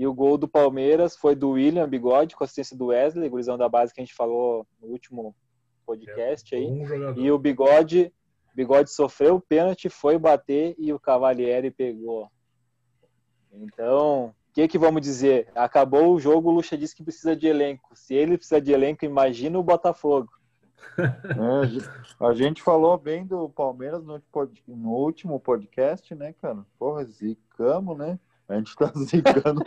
[0.00, 3.68] E o gol do Palmeiras foi do William Bigode, com assistência do Wesley, gurizão da
[3.68, 5.36] base que a gente falou no último
[5.84, 6.64] podcast aí.
[6.66, 7.20] um jogador.
[7.20, 8.10] E o Bigode,
[8.54, 12.30] Bigode sofreu o pênalti, foi bater e o Cavalieri pegou.
[13.52, 15.48] Então, o que que vamos dizer?
[15.54, 17.90] Acabou o jogo, o Lucha disse que precisa de elenco.
[17.94, 20.30] Se ele precisa de elenco, imagina o Botafogo.
[20.98, 24.18] É, a gente- falou bem do Palmeiras no,
[24.66, 26.64] último podcast, né, cara?
[26.78, 28.18] Porra, zicamos, né?
[28.50, 29.62] A gente tá zicando.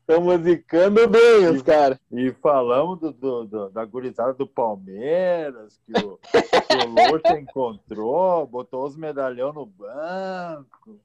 [0.00, 1.98] Estamos zicando bem os caras.
[2.10, 8.46] E falamos do, do- do- da gurizada do Palmeiras, que o, que o Lucha encontrou,
[8.46, 10.98] botou os medalhão no banco.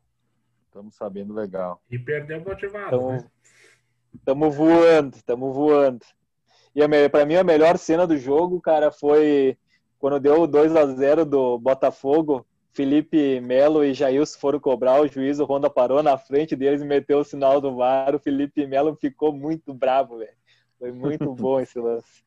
[0.66, 1.80] Estamos sabendo legal.
[1.91, 3.26] E perdeu motivado, Então, né?
[4.16, 6.04] Estamos voando, estamos voando.
[6.76, 9.56] E a me- pra mim a melhor cena do jogo, cara, foi
[10.00, 12.44] quando deu o 2 a 0 do Botafogo.
[12.74, 16.86] Felipe Melo e Jailson foram cobrar, o juiz, o Honda parou na frente deles e
[16.86, 18.15] meteu o sinal do VAR.
[18.15, 20.36] O Felipe Melo ficou muito bravo, velho.
[20.80, 22.24] Foi muito bom esse lance.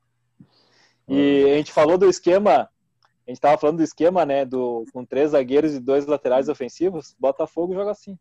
[1.08, 2.70] E a gente falou do esquema,
[3.26, 7.16] a gente tava falando do esquema, né, do, com três zagueiros e dois laterais ofensivos.
[7.18, 8.16] Botafogo joga assim.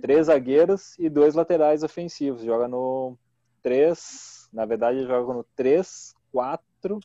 [0.00, 2.42] Três zagueiros e dois laterais ofensivos.
[2.42, 3.18] Joga no
[3.62, 7.00] 3, na verdade joga no 3, 4,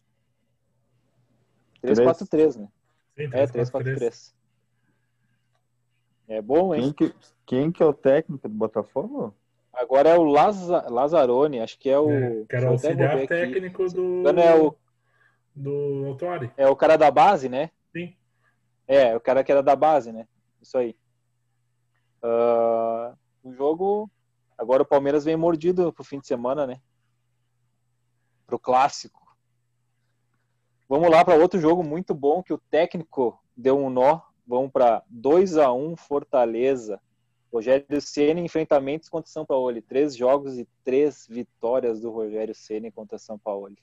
[1.82, 2.68] 3, 4, 3, né?
[3.16, 4.36] Sim, É, 3, 4, 3.
[6.28, 6.94] É bom, hein?
[6.94, 9.36] Quem que, quem que é o técnico do Botafogo?
[9.72, 12.10] Agora é o Laza, Lazzaroni, acho que é o.
[12.10, 13.28] É, que era até auxiliar aqui.
[13.28, 14.76] técnico não me do, engano, É o,
[15.56, 16.52] do Autori.
[16.56, 17.72] é o cara da base, né?
[17.92, 18.16] Sim.
[18.88, 20.28] É, o cara que era da base, né?
[20.62, 20.96] Isso aí.
[22.22, 24.10] Ah, o jogo.
[24.58, 26.80] Agora o Palmeiras vem mordido pro fim de semana, né?
[28.46, 29.23] Pro clássico.
[30.94, 34.22] Vamos lá para outro jogo muito bom que o técnico deu um nó.
[34.46, 37.02] Vamos para 2 a 1 Fortaleza.
[37.52, 39.82] Rogério Ceni enfrentamentos contra São Paulo.
[39.82, 43.74] Três jogos e três vitórias do Rogério Ceni contra São Paulo.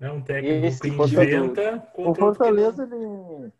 [0.00, 3.52] É um técnico Esse que inventa O Fortaleza, ele.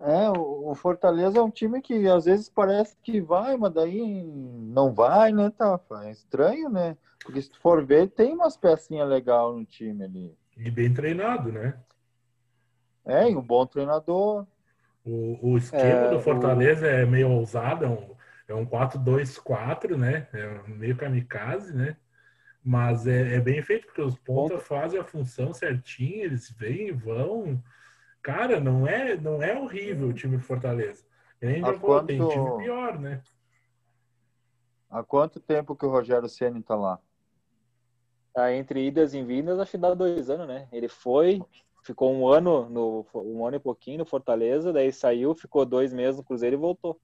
[0.00, 4.22] É, o o Fortaleza é um time que às vezes parece que vai, mas daí
[4.24, 6.04] não vai, né, Tafa?
[6.06, 6.96] É estranho, né?
[7.24, 10.38] Porque se tu for ver, tem umas pecinhas legais no time ali.
[10.56, 11.82] E bem treinado, né?
[13.04, 14.46] É, e um bom treinador.
[15.04, 18.16] O, o esquema É, do Fortaleza é meio ousado, é um,
[18.48, 20.28] é um 4-2-4, né?
[20.32, 21.96] É meio kamikaze, né?
[22.64, 26.92] Mas é, é bem feito, porque os pontas fazem a função certinha, eles vêm e
[26.92, 27.62] vão.
[28.22, 31.04] Cara, não é, não é horrível o time do Fortaleza.
[31.40, 33.22] Nem Há falou, tem quanto- time pior, né?
[34.90, 36.98] Há quanto tempo que o Rogério Ceni tá lá?
[38.34, 40.68] Tá entre idas e vindas, acho que dá dois anos, né?
[40.72, 41.40] Ele foi,
[41.82, 46.16] ficou um ano, no, um ano e pouquinho no Fortaleza, daí saiu, ficou dois meses
[46.18, 47.00] no Cruzeiro e voltou.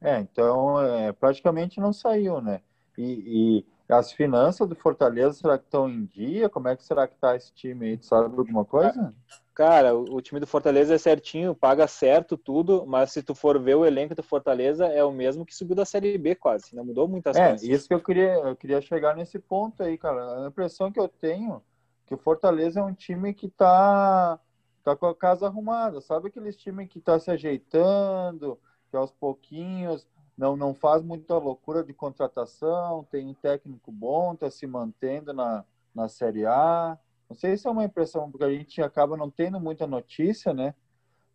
[0.00, 2.60] É, então é, praticamente não saiu, né?
[2.96, 6.48] E, e as finanças do Fortaleza, será que estão em dia?
[6.48, 7.96] Como é que será que tá esse time aí?
[7.98, 9.14] Tu sabe alguma coisa?
[9.54, 13.60] Cara, o, o time do Fortaleza é certinho, paga certo tudo, mas se tu for
[13.60, 16.84] ver o elenco do Fortaleza, é o mesmo que subiu da Série B quase, não
[16.84, 17.62] mudou muitas É, coisas.
[17.62, 20.44] isso que eu queria, eu queria chegar nesse ponto aí, cara.
[20.44, 21.60] A impressão que eu tenho é
[22.06, 24.38] que o Fortaleza é um time que tá,
[24.82, 28.58] tá com a casa arrumada, sabe aqueles times que tá se ajeitando,
[28.90, 34.50] que aos pouquinhos não, não faz muita loucura de contratação, tem um técnico bom, tá
[34.50, 36.98] se mantendo na, na Série A.
[37.34, 40.72] Não sei se é uma impressão, porque a gente acaba não tendo muita notícia, né?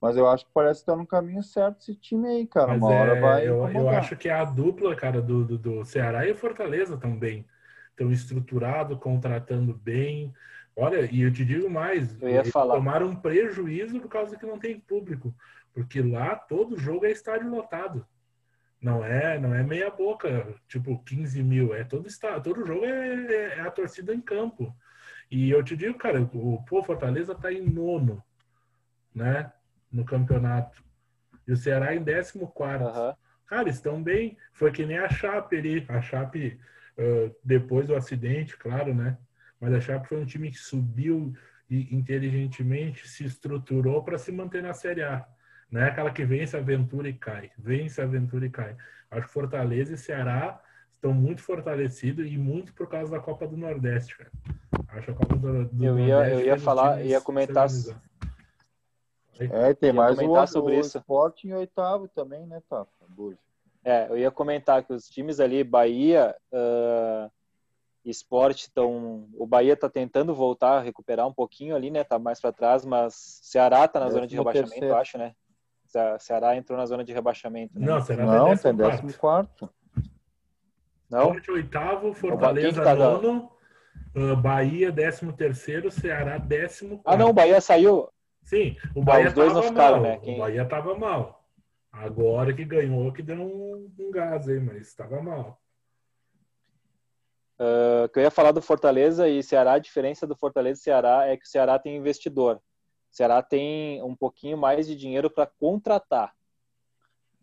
[0.01, 2.67] Mas eu acho que parece estar no caminho certo esse time aí, cara.
[2.67, 3.47] Mas Uma hora é, vai.
[3.49, 6.97] eu, eu acho que é a dupla, cara, do, do, do Ceará e o Fortaleza
[6.97, 7.45] também.
[7.89, 10.33] Estão estruturado, contratando bem.
[10.73, 12.75] Olha, e eu te digo mais, eles falar.
[12.75, 15.35] tomaram um prejuízo por causa que não tem público.
[15.73, 18.07] Porque lá todo jogo é estádio lotado.
[18.81, 21.73] Não é, não é meia boca, tipo 15 mil.
[21.73, 24.73] É todo estádio, todo jogo é, é a torcida em campo.
[25.31, 28.23] E eu te digo, cara, o pô, Fortaleza tá em nono,
[29.13, 29.51] né?
[29.91, 30.83] No campeonato.
[31.47, 32.85] E o Ceará em décimo quarto.
[32.85, 33.15] Aham.
[33.45, 34.37] Cara, estão bem.
[34.53, 35.85] Foi que nem a Chape ali.
[35.87, 36.59] A Chape,
[36.97, 39.17] ah, depois do acidente, claro, né?
[39.59, 41.33] Mas a Chape foi um time que subiu
[41.69, 45.27] e inteligentemente se estruturou para se manter na Série A.
[45.69, 47.51] Não é aquela que vence a aventura e cai.
[47.57, 48.75] Vence a aventura e cai.
[49.11, 50.61] Acho que Fortaleza e Ceará
[50.95, 54.31] estão muito fortalecidos e muito por causa da Copa do Nordeste, cara.
[54.91, 57.69] Acho a Copa do, do Eu ia- Nordeste eu ia falar- ia comentar-.
[59.39, 60.97] É, tem mais o, comentar o, sobre o isso.
[60.97, 62.89] Sport em oitavo também, né, Tafa?
[63.83, 67.31] É, eu ia comentar que os times ali, Bahia, uh,
[68.03, 69.27] Esporte, estão.
[69.37, 72.03] O Bahia tá tentando voltar, recuperar um pouquinho ali, né?
[72.03, 74.93] Tá mais para trás, mas Ceará tá na zona de Décimo rebaixamento, terceiro.
[74.95, 75.33] eu acho, né?
[75.85, 77.85] Ce- Ceará entrou na zona de rebaixamento, né?
[77.87, 78.77] Não, será Não, até tem décimo
[79.07, 79.69] décimo quarto.
[79.69, 79.73] quarto.
[81.09, 81.27] Não?
[81.35, 83.49] Sport oitavo, Fortaleza tá nono,
[84.15, 87.33] ah, Bahia décimo terceiro, Ceará décimo Ah, não, o.
[87.33, 88.09] Bahia saiu.
[88.43, 90.01] Sim, o Bahia os dois não ficaram, mal.
[90.03, 90.17] né?
[90.19, 91.45] Quem- O Bahia tava mal.
[91.91, 95.59] Agora que ganhou, que deu um, um gás aí, mas tava mal.
[97.59, 101.27] Uh, que eu ia falar do Fortaleza e Ceará, a diferença do Fortaleza e Ceará
[101.27, 102.55] é que o Ceará tem investidor.
[103.11, 106.33] O Ceará tem um pouquinho mais de dinheiro para contratar.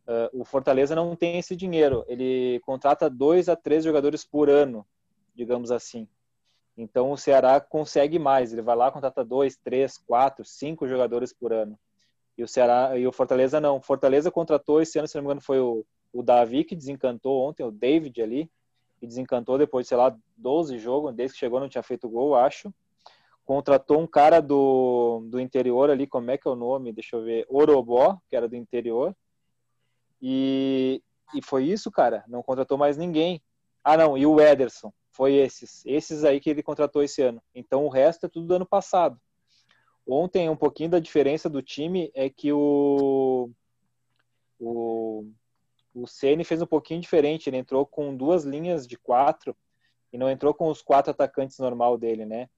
[0.09, 2.05] Uh, o Fortaleza não tem esse dinheiro.
[2.09, 4.87] Ele contrata dois a três jogadores por ano,
[5.35, 6.09] digamos assim.
[6.77, 8.53] Então o Ceará consegue mais.
[8.53, 11.79] Ele vai lá contrata dois, três, quatro, cinco jogadores por ano.
[12.37, 13.81] E o Ceará e o Fortaleza não.
[13.81, 17.65] Fortaleza contratou esse ano, se não me engano, foi o, o Davi que desencantou ontem,
[17.65, 18.51] o David ali
[18.99, 22.35] que desencantou depois de, sei lá, 12 jogos, desde que chegou não tinha feito gol,
[22.35, 22.73] acho.
[23.45, 26.93] Contratou um cara do, do interior ali, como é que é o nome?
[26.93, 27.47] Deixa eu ver.
[27.49, 29.15] Orobó, que era do interior.
[30.21, 31.01] E,
[31.35, 32.25] e foi isso, cara.
[32.27, 33.41] Não contratou mais ninguém.
[33.89, 34.93] Ah, não, e o Ederson.
[35.13, 35.87] Foi esses.
[35.87, 37.41] Esses aí que ele contratou esse ano.
[37.55, 39.17] Então o resto é tudo do ano passado.
[40.05, 43.49] Ontem, um pouquinho da diferença do time é que o,
[44.59, 45.25] o
[45.95, 47.49] o Ceni fez um pouquinho diferente.
[47.49, 49.57] Ele entrou com duas linhas de quatro
[50.13, 52.51] e não entrou com os quatro atacantes normal dele, né?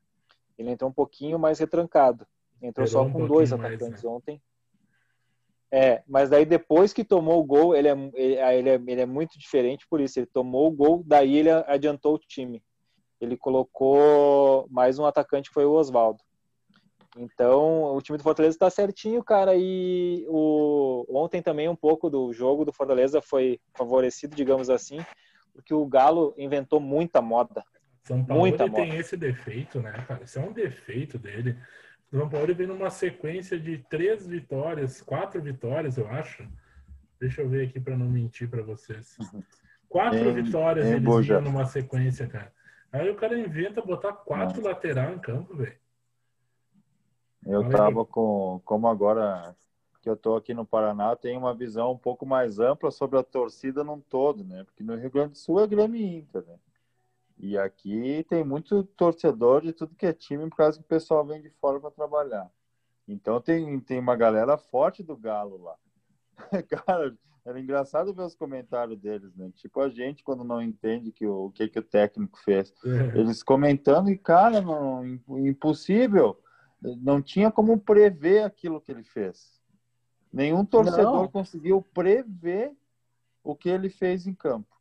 [0.59, 2.27] Ele entrou um pouquinho mais retrancado.
[2.61, 4.11] Entrou só um com dois pouquinho mais, atacantes né?
[4.11, 4.43] ontem.
[5.71, 9.01] É, mas daí depois que tomou o gol, ele é, ele, aí ele, é, ele
[9.03, 10.19] é muito diferente por isso.
[10.19, 12.63] Ele tomou o gol, daí ele adiantou o time.
[13.21, 16.23] Ele colocou mais um atacante que foi o Oswaldo.
[17.17, 19.55] Então, o time do Fortaleza está certinho, cara.
[19.57, 21.05] E o...
[21.11, 24.99] ontem também um pouco do jogo do Fortaleza foi favorecido, digamos assim,
[25.53, 27.65] porque o Galo inventou muita moda.
[28.05, 29.01] São Paulo Muita ele tem moda.
[29.01, 30.25] esse defeito, né, cara?
[30.25, 31.59] Isso é um defeito dele.
[32.11, 36.49] O São Paulo vem numa sequência de três vitórias, quatro vitórias, eu acho.
[37.21, 39.17] Deixa eu ver aqui para não mentir para vocês.
[39.89, 42.53] Quatro Em- vitórias em eles vinham numa sequência, cara.
[42.93, 45.79] Aí o cara inventa botar quatro lateral em campo, velho.
[47.47, 49.57] Eu Olha tava com, como agora
[50.03, 53.23] que eu tô aqui no Paraná, tenho uma visão um pouco mais ampla sobre a
[53.23, 54.63] torcida num todo, né?
[54.65, 56.57] Porque no Rio Grande do Sul é Grêmio Inter, né?
[57.39, 61.25] E aqui tem muito torcedor de tudo que é time, por causa que o pessoal
[61.25, 62.51] vem de fora para trabalhar.
[63.07, 65.77] Então tem, tem uma galera forte do Galo lá.
[66.87, 69.51] Cara, era engraçado ver os comentários deles, né?
[69.55, 72.75] Tipo a gente quando não entende que o, o que, que o técnico fez.
[73.17, 76.39] Eles comentando e, cara, não, im- impossível.
[76.81, 79.59] Não tinha como prever aquilo que ele fez.
[80.33, 81.29] Nenhum torcedor Não.
[81.29, 82.77] conseguiu prever
[83.43, 84.78] o que ele fez em campo.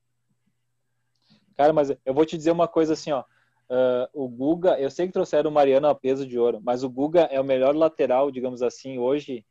[1.58, 3.24] Cara, mas eu vou te dizer uma coisa assim, ó.
[3.70, 6.90] Ah, o Guga, eu sei que trouxeram o Mariano a peso de ouro, mas o
[6.90, 9.46] Guga é o melhor lateral, digamos assim, hoje,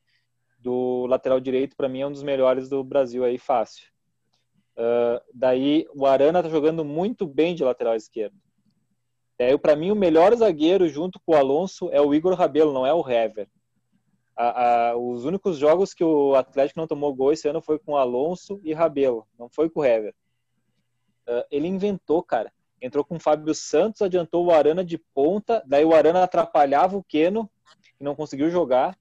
[0.59, 3.86] do lateral direito, para mim é um dos melhores do Brasil aí, fácil.
[4.76, 8.36] Ah, daí o Arana tá jogando muito bem de lateral esquerdo.
[9.38, 12.86] Daí, para mim, o melhor zagueiro junto com o Alonso é o Igor Rabelo, não
[12.86, 13.48] é o Hever.
[14.34, 17.92] A- a- os únicos jogos que o Atlético não tomou gol esse ano foi com
[17.92, 20.14] o Alonso e Rabelo, não foi com o Hever.
[21.26, 22.52] Ah, ele inventou, cara.
[22.80, 27.02] Entrou com o Fábio Santos, adiantou o Arana de ponta, daí o Arana atrapalhava o
[27.02, 27.50] Keno
[27.98, 28.96] e não conseguiu jogar.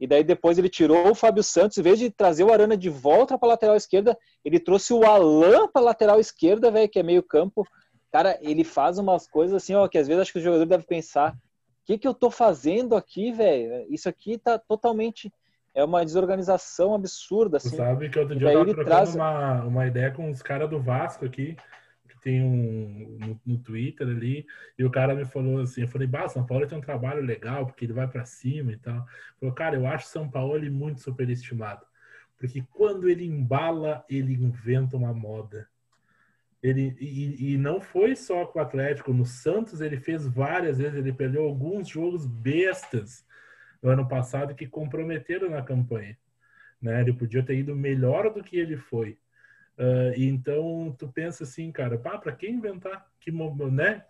[0.00, 2.88] E daí depois ele tirou o Fábio Santos, em vez de trazer o Arana de
[2.88, 7.22] volta para lateral esquerda, ele trouxe o Alan para lateral esquerda, velho, que é meio
[7.22, 7.66] campo.
[8.12, 10.84] Cara, ele faz umas coisas assim, ó, que às vezes acho que o jogador deve
[10.84, 11.36] pensar: o
[11.84, 13.92] que, que eu tô fazendo aqui, velho?
[13.92, 15.32] Isso aqui tá totalmente.
[15.74, 17.76] É uma desorganização absurda, Tu assim.
[17.76, 20.80] sabe que outro dia eu tava trocando traz- uma, uma ideia com os caras do
[20.80, 21.56] Vasco aqui,
[22.08, 24.46] que tem um no, no Twitter ali,
[24.78, 27.66] e o cara me falou assim, eu falei, bah, São Paulo tem um trabalho legal,
[27.66, 29.06] porque ele vai pra cima e tal.
[29.38, 31.86] Falou, cara, eu acho São Paulo ele muito superestimado.
[32.36, 35.68] Porque quando ele embala, ele inventa uma moda.
[36.62, 40.96] Ele, e, e não foi só com o Atlético, no Santos ele fez várias vezes,
[40.98, 43.24] ele perdeu alguns jogos bestas
[43.82, 46.16] no ano passado que comprometeram na campanha
[46.80, 47.00] né?
[47.00, 49.18] Ele podia ter ido melhor do que ele foi.
[50.16, 53.06] E então tu pensa assim, cara, pá, para quem inventar?
[53.20, 54.04] Que, né?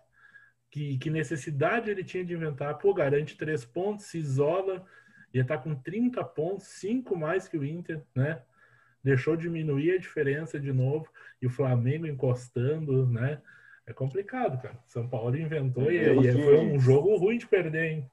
[0.71, 2.77] Que, que necessidade ele tinha de inventar?
[2.77, 4.85] Pô, garante três pontos, se isola,
[5.33, 8.41] ia estar com 30 pontos, cinco mais que o Inter, né?
[9.01, 11.07] deixou diminuir a diferença de novo
[11.41, 13.41] e o Flamengo encostando, né?
[13.87, 14.77] É complicado, cara.
[14.85, 18.11] São Paulo inventou e, Ele e que- foi um jogo ruim de perder, hein?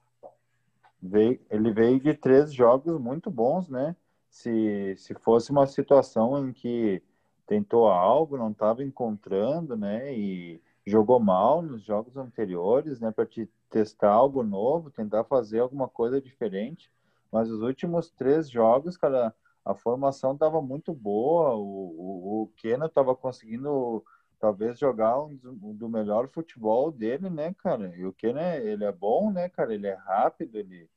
[1.03, 3.95] Veio, ele veio de três jogos muito bons, né?
[4.31, 7.03] Se, se fosse uma situação em que
[7.47, 10.13] tentou algo, não estava encontrando, né?
[10.15, 13.11] E jogou mal nos jogos anteriores, né?
[13.11, 16.91] Para te testar algo novo, tentar fazer alguma coisa diferente.
[17.31, 19.35] Mas os últimos três jogos, cara,
[19.65, 21.55] a formação estava muito boa.
[21.55, 24.05] O, o, o Keno estava conseguindo
[24.39, 27.95] talvez jogar um do, um do melhor futebol dele, né, cara?
[27.97, 29.73] E o Keno, é- ele é bom, né, cara?
[29.75, 30.89] Ele é rápido, ele,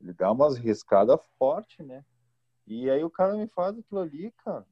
[0.00, 2.04] ele dá umas riscadas fortes, né?
[2.66, 4.64] E aí o cara me faz aquilo ali, cara.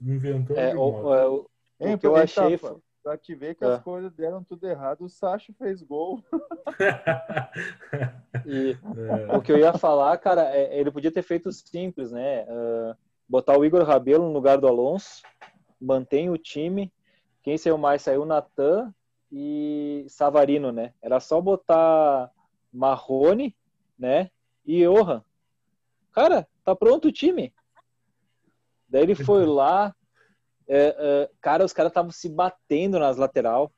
[0.00, 3.54] Inventou É, de o, é, o- Hein, o que eu achei foi- Pra te ver
[3.54, 3.68] que É.
[3.74, 6.22] as coisas deram tudo errado, o Sacha fez gol.
[8.44, 12.44] e É, o que eu ia falar, cara, é, ele podia ter feito simples, né?
[12.48, 12.96] Ah,
[13.28, 15.22] botar o Igor Rabelo no lugar do Alonso,
[15.80, 16.92] mantém o time.
[17.48, 18.94] Quem saiu mais saiu Natan
[19.32, 20.92] e Savarino, né?
[21.00, 22.30] Era só botar
[22.70, 23.56] Marrone,
[23.98, 24.30] né?
[24.66, 25.24] E Johan.
[26.12, 27.54] Cara, tá pronto o time.
[28.86, 29.96] Daí ele foi lá.
[30.68, 33.72] é, é, cara, os caras estavam se batendo nas lateral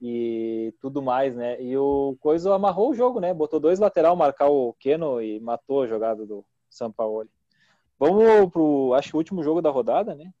[0.00, 1.60] e tudo mais, né?
[1.62, 3.34] E o Coisa amarrou o jogo, né?
[3.34, 7.28] Botou dois lateral marcar o Keno e matou a jogada do Sampaoli.
[7.98, 10.32] Vamos pro, acho que o último jogo da rodada, né?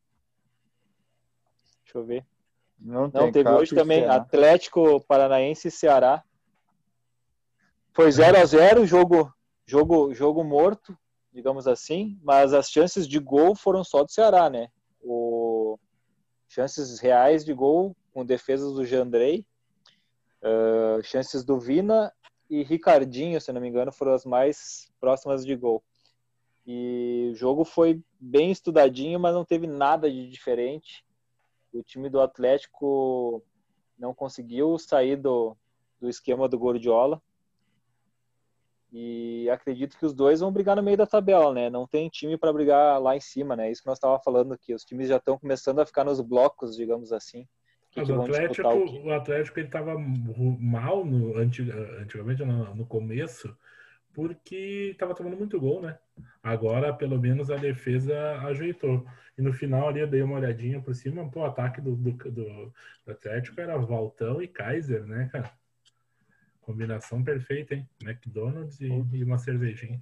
[1.84, 2.24] Deixa eu ver.
[2.80, 4.16] Não, Não, teve hoje também Ceará.
[4.16, 6.24] Atlético Paranaense e Ceará.
[7.92, 9.32] Foi 0 a 0 jogo,
[9.66, 10.96] jogo, jogo morto,
[11.32, 14.68] digamos assim, mas as chances de gol foram só do Ceará, né?
[15.02, 15.78] O,
[16.48, 19.46] chances reais de gol com defesas do Jandrei,
[20.42, 22.12] ah, chances do Vina
[22.48, 25.82] e Ricardinho, se não me engano, foram as mais próximas de gol.
[26.66, 31.04] E o jogo foi bem estudadinho, mas não teve nada de diferente.
[31.72, 33.42] O time do Atlético
[33.98, 35.56] não conseguiu sair do,
[36.00, 37.20] do esquema do Gordiola.
[38.92, 41.70] E acredito que os dois vão brigar no meio da tabela, né?
[41.70, 43.70] Não tem time para brigar lá em cima, né?
[43.70, 44.74] Isso que nós estávamos falando aqui.
[44.74, 47.46] Os times já estão começando a ficar nos blocos, digamos assim.
[47.92, 52.74] Que Mas que o Atlético, o o Atlético ele estava mal no, anti- antigamente, no,
[52.74, 53.56] no começo,
[54.12, 55.98] porque estava tomando muito gol, né?
[56.42, 59.06] Agora, pelo menos, a defesa ajeitou.
[59.38, 62.12] E no final ali eu dei uma olhadinha por cima, pô, o ataque do, do,
[62.12, 62.30] do-
[63.04, 65.50] do Atlético era Valtão e Kaiser, né, cara?
[66.60, 67.88] Combinação perfeita, hein?
[68.02, 70.00] McDonald's e, e uma cervejinha.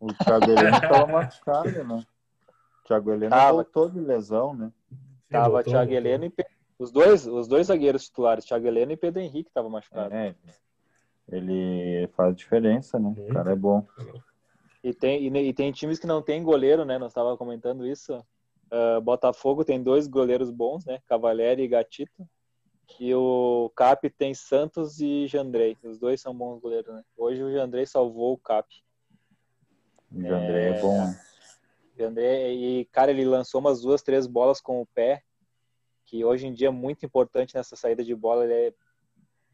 [0.00, 2.04] O Thiago Heleno estava machucado, né?
[2.84, 3.52] O Thiago Heleno Tava.
[3.54, 4.72] voltou de lesão, né?
[4.90, 5.96] Sim, Tava voltou, Thiago voltou.
[5.96, 6.32] Heleno e
[6.78, 10.12] os dois, os dois zagueiros titulares, Thiago Heleno e Pedro Henrique, estavam machucados.
[10.12, 10.34] É,
[11.28, 13.14] ele faz diferença, né?
[13.18, 13.86] O cara é bom.
[14.82, 16.98] E tem, e, e tem times que não tem goleiro, né?
[16.98, 18.24] Nós estava comentando isso.
[18.70, 21.00] Ah, Botafogo tem dois goleiros bons, né?
[21.06, 22.28] Cavalieri e Gatito.
[23.00, 25.76] E o Cap tem Santos e Jandrei.
[25.82, 27.02] Os dois são bons goleiros, né?
[27.16, 28.68] Hoje o Jandrei salvou o Cap.
[30.12, 30.80] O André é, É.
[30.80, 31.12] bom.
[31.98, 35.22] Jandrei, e, cara, ele lançou umas duas, três bolas com o pé,
[36.04, 38.44] que hoje em dia é muito importante nessa saída de bola.
[38.44, 38.74] Ele é-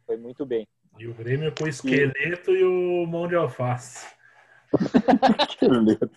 [0.05, 0.68] foi muito bem.
[0.99, 4.07] E o Grêmio com o esqueleto e o mão de alface.
[5.59, 6.11] Que letra.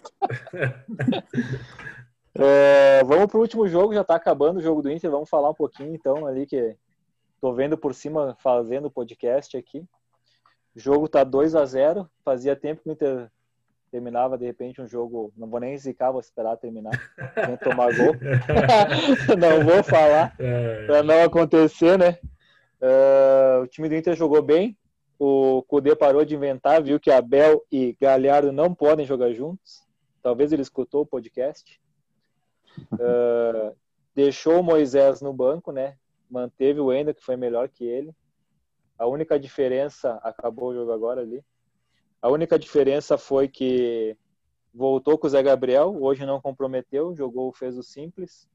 [2.37, 5.55] É, vamos pro último jogo, já tá acabando o jogo do Inter, vamos falar um
[5.55, 6.75] pouquinho então ali que
[7.39, 9.79] tô vendo por cima fazendo o podcast aqui.
[10.75, 13.31] O jogo tá 2 a 0 fazia tempo que o Inter
[13.89, 16.91] terminava de repente um jogo, não vou nem zicar, vou esperar terminar,
[17.33, 18.13] sem tomar gol.
[19.39, 22.19] não vou falar É, para não acontecer, né?
[22.87, 24.77] É, o time do Inter jogou bem,
[25.17, 29.81] o Cudê parou de inventar, viu que Abel e Galhardo não podem jogar juntos.
[30.21, 31.81] Talvez ele escutou o podcast.
[32.99, 33.73] É,
[34.13, 35.97] deixou o Moisés no banco, né?
[36.29, 38.13] Manteve o Ender, que foi melhor que ele.
[38.99, 41.43] A única diferença, acabou o jogo agora ali.
[42.21, 44.15] A única diferença foi que
[44.71, 48.47] voltou com o Zé Gabriel, hoje não comprometeu, jogou, fez o simples.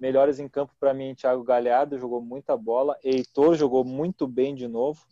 [0.00, 4.66] Melhores em campo para mim, Thiago Galhardo jogou muita bola, Heitor jogou muito bem de
[4.66, 5.04] novo.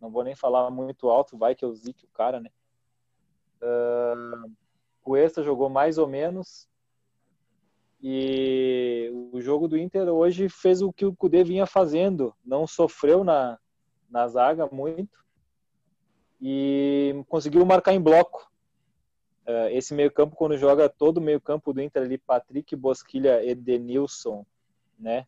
[0.00, 2.50] Não vou nem falar muito alto, vai que eu zique o cara, né?
[3.62, 4.50] Uh,
[5.00, 6.68] Cuesta jogou mais ou menos.
[8.02, 13.22] E o jogo do Inter hoje fez o que o Cudê vinha fazendo, não sofreu
[13.22, 13.60] na,
[14.08, 15.24] na zaga muito
[16.40, 18.49] e conseguiu marcar em bloco.
[19.46, 24.44] Uh, esse meio-campo, quando joga todo o meio-campo do Inter ali, Patrick, Bosquilha, Edenilson,
[24.98, 25.26] né?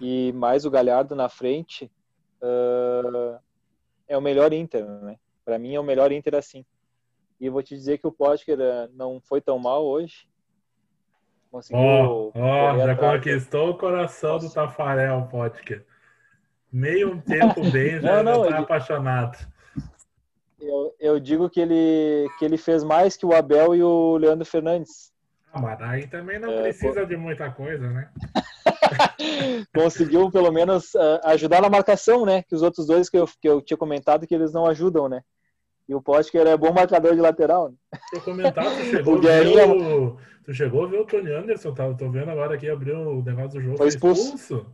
[0.00, 1.90] E mais o Galhardo na frente,
[2.42, 3.38] uh,
[4.06, 5.16] é o melhor Inter, né?
[5.44, 6.64] Para mim é o melhor Inter assim.
[7.40, 10.26] E vou te dizer que o Potker eh, não foi tão mal hoje.
[11.50, 11.78] Conseguiu.
[11.80, 15.84] Ó, ó, correr já conquistou o coração do Tafarel, Potker.
[16.72, 19.53] Meio tempo bem, já, Não, não, já tá ele- apaixonado.
[20.66, 24.46] Eu, eu digo que ele, que ele fez mais que o Abel e o Leandro
[24.46, 25.12] Fernandes.
[25.52, 28.10] Ah, mas aí também não É, precisa de muita coisa, né?
[29.74, 32.42] Conseguiu, pelo menos, ah, ajudar na marcação, né?
[32.42, 35.22] Que os outros dois que eu, que eu tinha comentado que eles não ajudam, né?
[35.88, 37.68] E o Potker é bom marcador de lateral.
[37.70, 37.76] Né?
[38.14, 41.30] Eu comentar, tu chegou, O a ver Guerrinha- o, tu chegou a ver o Tony
[41.32, 43.76] Anderson, tá, tô vendo agora aqui, abriu o negócio do jogo.
[43.76, 44.66] Foi expulso.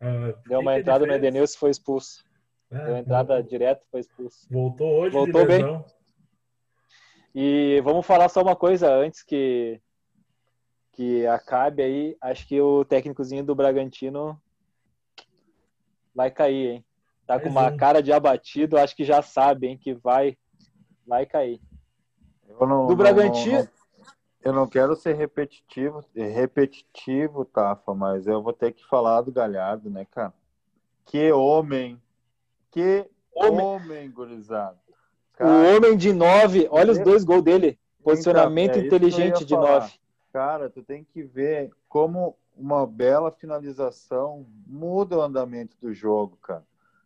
[0.00, 1.12] Ah, Deu uma entrada no?
[1.12, 2.24] Edenilson e foi expulso.
[2.70, 4.46] É, Deu entrada direta e foi expulso.
[4.50, 5.56] Voltou hoje Voltou de bem.
[5.58, 5.84] lesão.
[7.34, 9.80] E vamos falar só uma coisa antes que,
[10.92, 12.16] que acabe aí.
[12.20, 14.40] Acho que o técnicozinho do Bragantino
[16.14, 16.84] vai cair, hein?
[17.26, 17.76] Tá com uma um.
[17.76, 20.36] cara de abatido, acho que já sabe, hein, que vai,
[21.06, 21.60] vai cair.
[22.48, 23.68] Eu não, Do não- Bragantino- não-
[24.42, 29.90] eu não quero ser repetitivo, repetitivo, Tafa, mas eu vou ter que falar do Galhardo,
[29.90, 30.32] né, cara?
[31.04, 32.00] Que homem!
[32.76, 33.64] Que Homem.
[33.64, 34.78] homem, gurizada!
[35.40, 37.78] o homem de nove, olha os dois gols dele.
[38.04, 39.80] Posicionamento Então, é inteligente de falar.
[39.80, 39.94] nove.
[40.30, 46.64] Cara, tu tem que ver como uma bela finalização muda o andamento do jogo, cara.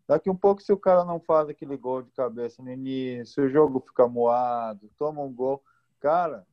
[0.08, 3.48] Daqui um pouco, se o cara não faz aquele gol de cabeça no início, o
[3.48, 5.62] jogo fica moado, toma um gol.
[6.00, 6.44] Cara,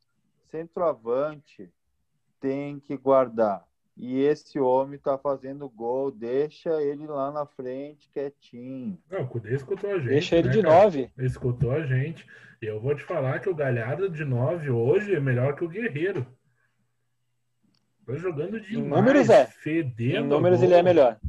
[0.51, 1.71] centroavante
[2.39, 3.66] tem que guardar.
[3.99, 8.97] E esse homem tá fazendo gol, deixa ele lá na frente quietinho.
[9.09, 10.09] Não, o Cudê escutou a gente.
[10.09, 10.75] Deixa ele né, de cara?
[10.83, 11.11] nove.
[11.17, 12.25] Escutou a gente.
[12.61, 15.67] E eu vou te falar que o Galhardo de 9 hoje é melhor que o
[15.69, 16.25] Guerreiro.
[18.05, 18.89] Tá jogando demais.
[19.03, 19.45] números, é.
[19.47, 20.67] Fedendo Em números gol.
[20.67, 21.19] ele é melhor.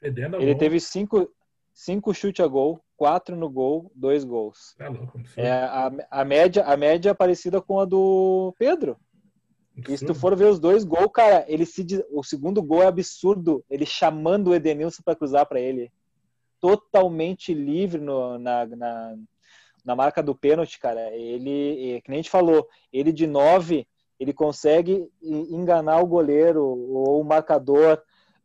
[0.00, 0.58] Fedendo a Ele gol.
[0.58, 1.30] teve cinco,
[1.72, 4.74] cinco chutes a gol, quatro no gol, dois gols.
[4.76, 5.20] Tá louco.
[5.36, 8.96] É, a, a, média, a média é parecida com a do Pedro.
[9.88, 12.82] E se tu for ver os dois gols, cara, ele se diz- o segundo gol
[12.82, 13.64] é absurdo.
[13.68, 15.90] Ele chamando o Edenilson para cruzar para ele.
[16.60, 19.16] Totalmente livre no- na, na,
[19.84, 21.10] na marca do pênalti, cara.
[21.14, 23.86] Ele, que nem a gente falou, ele de nove,
[24.18, 28.00] ele consegue enganar o goleiro ou o marcador.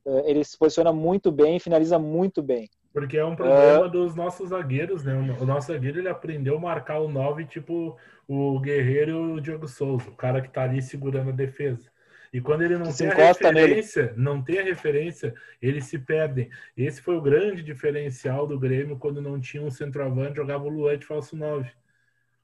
[0.05, 2.69] Eh, Ele se posiciona muito bem, finaliza muito bem.
[2.92, 5.14] Porque é um problema dos nossos zagueiros, né?
[5.40, 9.68] O nosso zagueiro ele aprendeu a marcar o 9, tipo o Guerreiro e o Diogo
[9.68, 11.90] Souza, o cara que tá ali segurando a defesa.
[12.32, 13.68] E quando ele não Que tem a encosta nele.
[13.68, 16.50] referência, não tem a referência, eles se perdem.
[16.78, 20.98] Esse foi o grande diferencial do Grêmio quando não tinha um centroavante, jogava o Luan
[20.98, 21.72] de falso 9.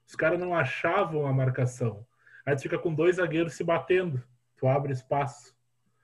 [0.07, 2.05] Os caras não achavam a marcação.
[2.45, 4.23] Aí tu fica com dois zagueiros se batendo.
[4.57, 5.55] Tu abre espaço.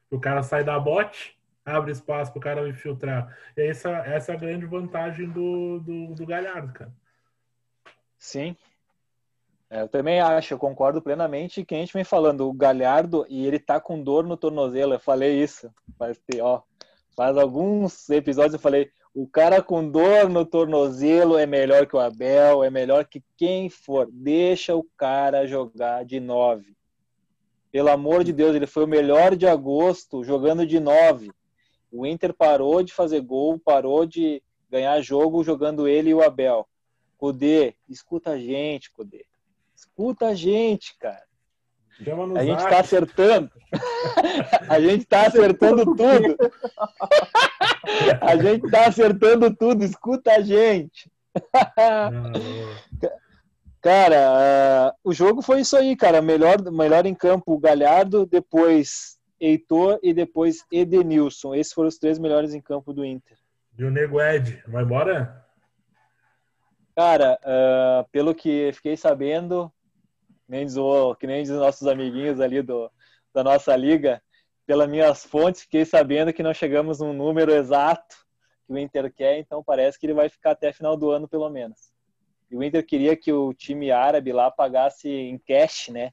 [0.09, 1.35] O cara sai da bote,
[1.65, 3.35] abre espaço pro cara infiltrar.
[3.55, 6.93] E essa, essa é a grande vantagem do, do, do Galhardo, cara.
[8.17, 8.55] Sim.
[9.69, 13.47] É, eu também acho, eu concordo plenamente que a gente vem falando, o Galhardo, e
[13.47, 16.61] ele tá com dor no tornozelo, eu falei isso, faz, ó,
[17.15, 21.99] faz alguns episódios eu falei, o cara com dor no tornozelo é melhor que o
[21.99, 26.75] Abel, é melhor que quem for, deixa o cara jogar de nove.
[27.71, 31.31] Pelo amor de Deus, ele foi o melhor de agosto jogando de nove.
[31.91, 36.67] O Inter parou de fazer gol, parou de ganhar jogo jogando ele e o Abel.
[37.17, 39.25] Cudê, escuta a gente, Cudê.
[39.75, 41.23] Escuta a gente, cara.
[42.35, 42.71] A gente zap.
[42.71, 43.51] tá acertando.
[44.67, 46.37] A gente tá acertando tudo.
[48.21, 49.83] A gente tá acertando tudo.
[49.83, 51.11] Escuta a gente.
[53.81, 56.21] Cara, ah, o jogo foi isso aí, cara.
[56.21, 61.55] Melhor, melhor em campo, Galhardo, depois Heitor e depois Edenilson.
[61.55, 63.37] Esses foram os três melhores em campo do Inter.
[63.77, 65.43] E o Nego Ed, vai embora?
[66.95, 69.71] Cara, ah, pelo que fiquei sabendo,
[70.47, 70.75] nem diz
[71.19, 72.91] que nem diz os nossos amiguinhos ali do,
[73.33, 74.21] da nossa liga,
[74.67, 78.15] pelas minhas fontes, fiquei sabendo que não chegamos num número exato
[78.67, 81.49] que o Inter quer, então parece que ele vai ficar até final do ano, pelo
[81.49, 81.91] menos.
[82.49, 86.11] E o Inter queria que o time árabe lá pagasse em cash, né?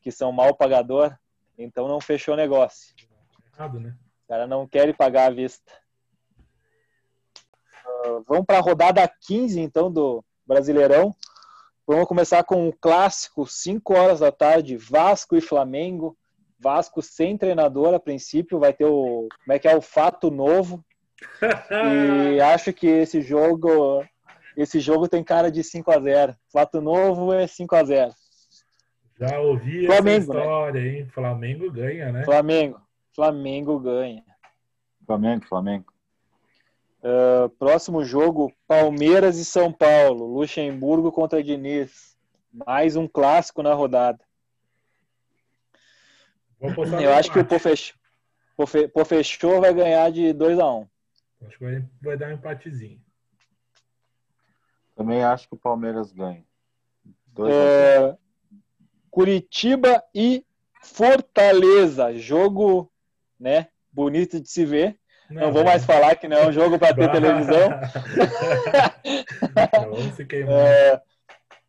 [0.00, 1.14] Que são mal pagador,
[1.62, 2.94] então não fechou o negócio.
[3.54, 3.94] Errado, né?
[4.20, 5.72] Os caras não querem pagar à vista.
[7.84, 11.14] Ah, vamos para a rodada 15, então, do Brasileirão.
[11.86, 16.16] Vamos começar com um clássico, 5 horas da tarde, Vasco e Flamengo.
[16.58, 19.28] Vasco sem treinador a princípio, vai ter o.
[19.44, 19.76] Como é que é?
[19.76, 20.84] O fato novo.
[22.34, 24.04] E acho que esse jogo.
[24.56, 28.12] Esse jogo tem cara de 5 a 0 Fato novo é 5 a 0
[29.20, 30.88] já ouvi Flamengo, essa história, né?
[30.88, 31.08] hein?
[31.08, 32.24] Flamengo ganha, né?
[32.24, 32.80] Flamengo.
[33.14, 34.24] Flamengo ganha.
[35.04, 35.92] Flamengo, Flamengo.
[37.02, 40.24] Uh, próximo jogo, Palmeiras e São Paulo.
[40.24, 42.16] Luxemburgo contra Diniz.
[42.50, 44.24] Mais um clássico na rodada.
[46.58, 50.80] Eu acho que o Pofechou vai ganhar de 2x1.
[50.80, 50.88] Um.
[51.46, 53.00] Acho que vai, dar um empatezinho.
[54.96, 56.44] Também acho que o Palmeiras ganha.
[57.34, 58.18] 2x1.
[59.10, 60.44] Curitiba e
[60.82, 62.16] Fortaleza.
[62.16, 62.90] Jogo,
[63.38, 63.68] né?
[63.92, 64.98] Bonito de se ver.
[65.30, 67.70] Não, vou mais falar que não é um jogo para ter televisão.
[70.46, 70.54] Não.
[70.54, 71.00] É,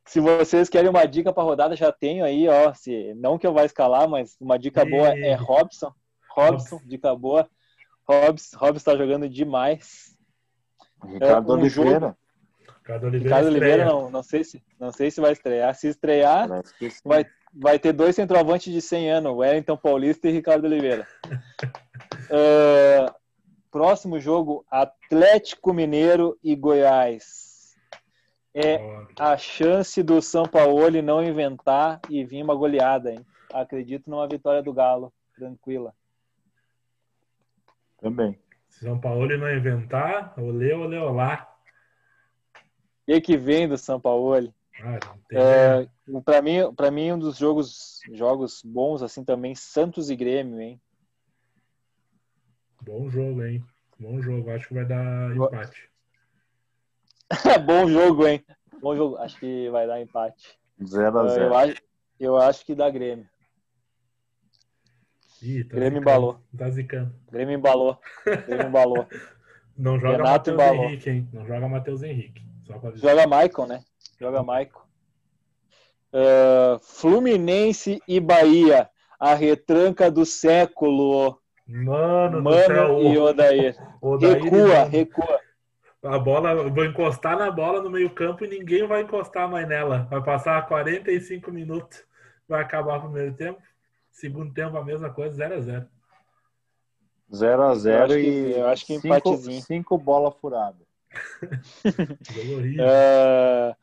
[0.05, 2.73] se vocês querem uma dica para rodada, já tenho aí, ó.
[2.73, 5.93] Se, não que eu vá escalar, mas uma dica boa é Robson.
[6.29, 7.47] Robson, dica boa.
[8.03, 10.17] Robson, Robson tá jogando demais.
[11.05, 12.17] Ricardo é, um Oliveira.
[12.81, 15.73] Ricardo Oliveira, Ricardo Oliveira não, não sei se não sei se vai estrear.
[15.75, 16.49] Se estrear,
[17.05, 21.07] vai, vai ter dois centroavantes de 100 anos, Wellington Paulista e Ricardo Oliveira.
[22.33, 23.13] Ah,
[23.69, 27.75] próximo jogo, Atlético Mineiro e Goiás.
[28.53, 28.79] É
[29.19, 33.25] a chance do São Paulo não inventar e vir uma goleada, hein?
[33.53, 35.93] Acredito numa vitória do Galo, tranquila.
[37.99, 38.37] Também.
[38.69, 41.50] Se São Paulo não inventar, olê, olê, olá.
[43.11, 44.53] E que vem do São Paulo?
[44.79, 44.97] Ah,
[45.27, 45.89] tem É,
[46.23, 50.79] para mim, para mim um dos jogos jogos bons assim também Santos e Grêmio, hein?
[52.81, 53.61] Bom jogo, hein?
[53.99, 54.49] Bom jogo.
[54.49, 55.89] Acho que vai dar empate.
[57.65, 58.45] Bom jogo, hein?
[58.81, 59.17] Bom jogo.
[59.17, 60.57] Acho que vai dar empate.
[60.81, 61.75] 0 a Eu 0 acho,
[62.17, 63.29] eu acho que dá Grêmio.
[65.41, 66.01] Ih, tá Grêmio zicando.
[66.01, 66.39] embalou.
[66.57, 67.13] Tá zicando.
[67.29, 67.99] Grêmio embalou.
[68.25, 69.05] Grêmio embalou.
[69.77, 70.85] Não joga Renato Matheus embalou.
[70.85, 71.29] Henrique, hein?
[71.33, 72.50] Não joga Matheus Henrique.
[72.73, 73.09] Avisar.
[73.11, 73.83] Joga Maicon, né?
[74.19, 74.81] Joga Maicon.
[76.13, 78.89] Ah, Fluminense e Bahia.
[79.19, 81.39] A retranca do século.
[81.67, 82.93] Mano, do céu.
[82.97, 83.77] Mano e Odair.
[84.01, 85.39] o Odair, Recua, mano, recua.
[86.03, 90.07] A bola, eu vou encostar na bola no meio-campo e ninguém vai encostar mais nela.
[90.09, 92.03] Vai passar 45 minutos.
[92.49, 93.61] Vai acabar o primeiro tempo.
[94.11, 95.87] Segundo tempo, a mesma coisa, 0x0.
[97.33, 99.61] 0 a 0 Eu acho que- e eu acho que empatezinho.
[99.61, 100.79] cinco bola furada.
[102.79, 103.75] Ah,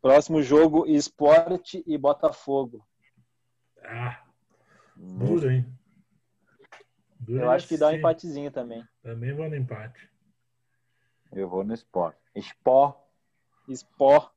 [0.00, 2.86] próximo jogo, Esporte e Botafogo.
[3.84, 4.22] Ah,
[4.94, 5.66] duro, hein?
[7.18, 8.84] Duro Eu acho que dá um empatezinho também.
[9.02, 10.08] Também vou no empate.
[11.32, 12.16] Eu vou no Sport.
[12.36, 12.96] Sport.
[13.68, 14.32] Sport.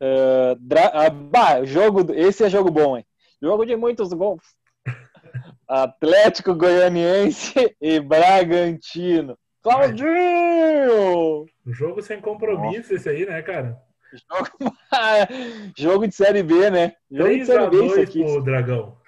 [0.00, 3.06] Ah, dra- ah, bah, jogo, do- esse é jogo bom, hein?
[3.40, 4.44] Jogo de muitos gols.
[5.66, 9.38] Atlético Goianiense e Bragantino.
[9.62, 11.46] Claudinho!
[11.64, 13.80] Um jogo sem compromisso esse aí, né, cara?
[14.12, 14.76] Jogo,
[15.78, 16.94] jogo de Série B, né?
[17.10, 18.24] Jogo de Série B isso 3x2 aqui.
[18.24, 18.98] pro Dragão.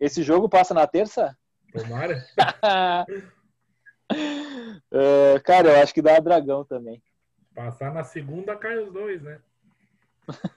[0.00, 1.36] Esse jogo passa na terça?
[1.72, 2.24] Tomara.
[4.08, 7.02] Ah, cara, eu acho que dá dragão também.
[7.54, 9.40] Passar na segunda cai os dois, né?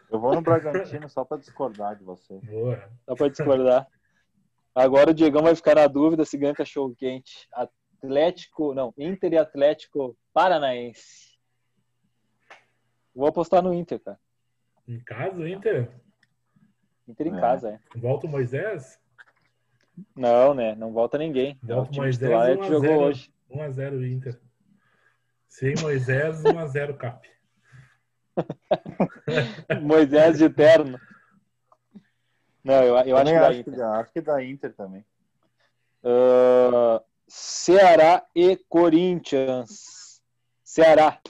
[0.09, 2.39] Eu vou no Bragantino só para discordar de você.
[2.43, 2.89] Boa.
[3.07, 3.87] Dá pra discordar.
[4.73, 7.47] Agora o Diegão vai ficar na dúvida se ganha cachorro quente.
[8.03, 11.37] Atlético, não, Inter e Atlético Paranaense.
[13.13, 14.19] Vou apostar no Inter, cara.
[14.87, 15.91] Em casa, Inter.
[17.07, 17.39] Inter em É.
[17.41, 17.99] casa, é.
[17.99, 18.99] Volta o Moisés.
[20.15, 20.75] Não, né?
[20.75, 21.59] Não volta ninguém.
[21.67, 22.99] É o Volta o Moisés titular é que 1 a jogou 0.
[23.01, 23.33] hoje.
[23.49, 24.41] 1x0 Inter.
[25.47, 27.29] Sem Moisés, 1x0 Cap.
[29.81, 30.97] Moisés de terno.
[32.63, 33.77] Não, eu, eu acho que dá acho que Inter.
[33.77, 35.05] dá, acho que dá Inter também.
[36.03, 40.19] Ah, Ceará e Corinthians.
[40.63, 41.21] Ceará.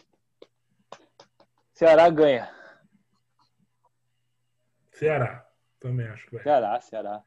[1.74, 2.50] Ceará ganha.
[4.94, 5.46] Ceará.
[5.78, 6.44] Também acho que vai.
[6.44, 7.24] Ceará, Ceará.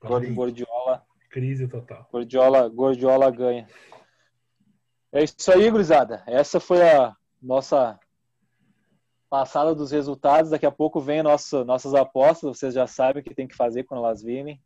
[0.00, 2.08] Gordiola, Crise total.
[2.12, 3.68] Gordiola, Gordiola ganha.
[5.10, 6.22] É isso aí, gurizada.
[6.28, 7.98] Essa foi a nossa
[9.28, 10.50] passada dos resultados.
[10.50, 12.56] Daqui a pouco vem nosso, nossas apostas.
[12.56, 14.62] Vocês já sabem o que tem que fazer quando elas virem.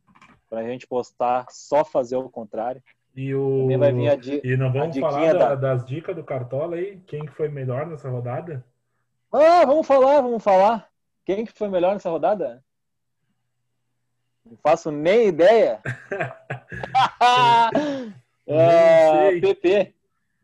[0.50, 2.82] Pra gente postar, só fazer o contrário.
[3.20, 3.62] E o.
[3.62, 6.76] Também vai vir a di- E não vamos falar da- da- das dicas do Cartola
[6.76, 7.00] aí?
[7.04, 8.64] Quem que foi melhor nessa rodada?
[9.32, 10.88] Ah, vamos falar, vamos falar.
[11.24, 12.62] Quem que foi melhor nessa rodada?
[14.46, 15.80] Não faço nem ideia.
[18.46, 19.40] sei.
[19.40, 19.94] PP.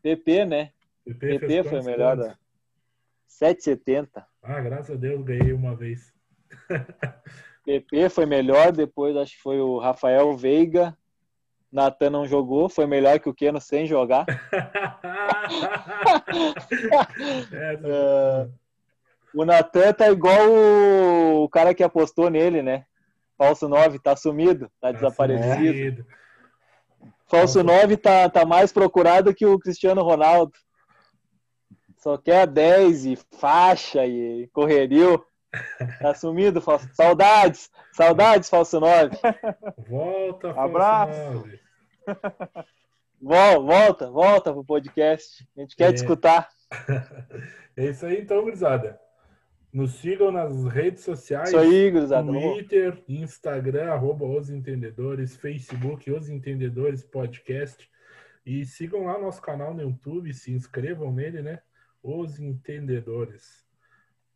[0.01, 0.71] PP, né?
[1.05, 2.17] PP, PP foi melhor.
[2.17, 2.35] pontos?
[3.39, 3.47] Da...
[3.47, 4.25] 7,70.
[4.43, 6.13] Ah, graças a Deus, ganhei uma vez.
[7.65, 10.93] PP foi melhor, depois acho que foi o Rafael Veiga.
[11.75, 14.25] Natan não jogou, foi melhor que o Keno sem jogar.
[17.51, 18.47] é, tá é
[19.33, 21.43] o Natan tá igual o...
[21.43, 22.85] o cara que apostou nele, né?
[23.37, 25.55] Falso 9, tá sumido, tá, tá desaparecido.
[25.55, 26.05] Sumido.
[27.27, 30.53] Falso tá 9 tá, tá mais procurado que o Cristiano Ronaldo.
[31.97, 35.21] Só quer 10 e faixa e correrio.
[35.99, 36.87] Tá sumido, falso...
[36.93, 39.17] saudades, saudades, falso 9.
[39.89, 41.33] Volta, falso Abraço.
[41.33, 41.64] 9.
[43.21, 45.47] Volta, volta pro podcast.
[45.57, 45.93] A gente quer É.
[45.93, 46.49] te escutar.
[47.77, 48.97] É isso aí então, gurizada.
[49.73, 51.49] Nos sigam nas redes sociais.
[51.49, 52.31] Isso aí, gurizada.
[52.31, 57.89] Twitter, Instagram, arroba Os Entendedores, Facebook, Os Entendedores Podcast.
[58.45, 61.59] E sigam lá nosso canal no YouTube, se inscrevam nele, né?
[62.01, 63.65] Os Entendedores.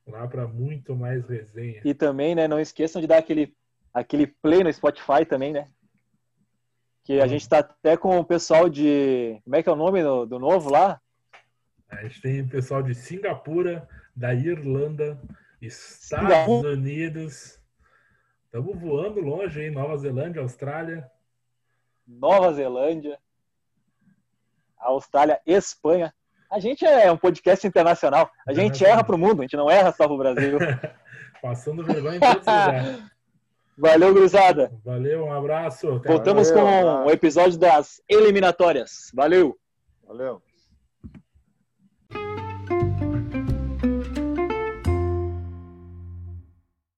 [0.06, 1.82] Lá para muito mais resenha.
[1.86, 3.56] E também, né, não esqueçam de dar aquele,
[3.94, 5.70] aquele play no Spotify também, né?
[7.10, 9.42] Que a gente tá até com o pessoal de.
[9.44, 11.02] Como é que é o nome do, do novo lá?
[11.90, 15.20] A gente tem pessoal de Singapura, da Irlanda,
[15.60, 16.74] Estados Singapura.
[16.74, 17.60] Unidos.
[18.46, 19.72] Estamos voando longe, hein?
[19.72, 21.10] Nova Zelândia, Austrália.
[22.06, 23.18] Nova Zelândia,
[24.78, 26.14] Austrália, Espanha.
[26.48, 28.30] A gente é um podcast internacional.
[28.48, 30.60] A gente erra pro mundo, a gente não erra só pro Brasil.
[31.42, 33.04] Passando vergonha em todos os lugares.
[33.80, 34.72] Valeu, gurizada.
[34.84, 36.02] Valeu, um abraço.
[36.06, 39.10] Voltamos Valeu, com o episódio das eliminatórias.
[39.14, 39.58] Valeu.
[40.06, 40.42] Valeu.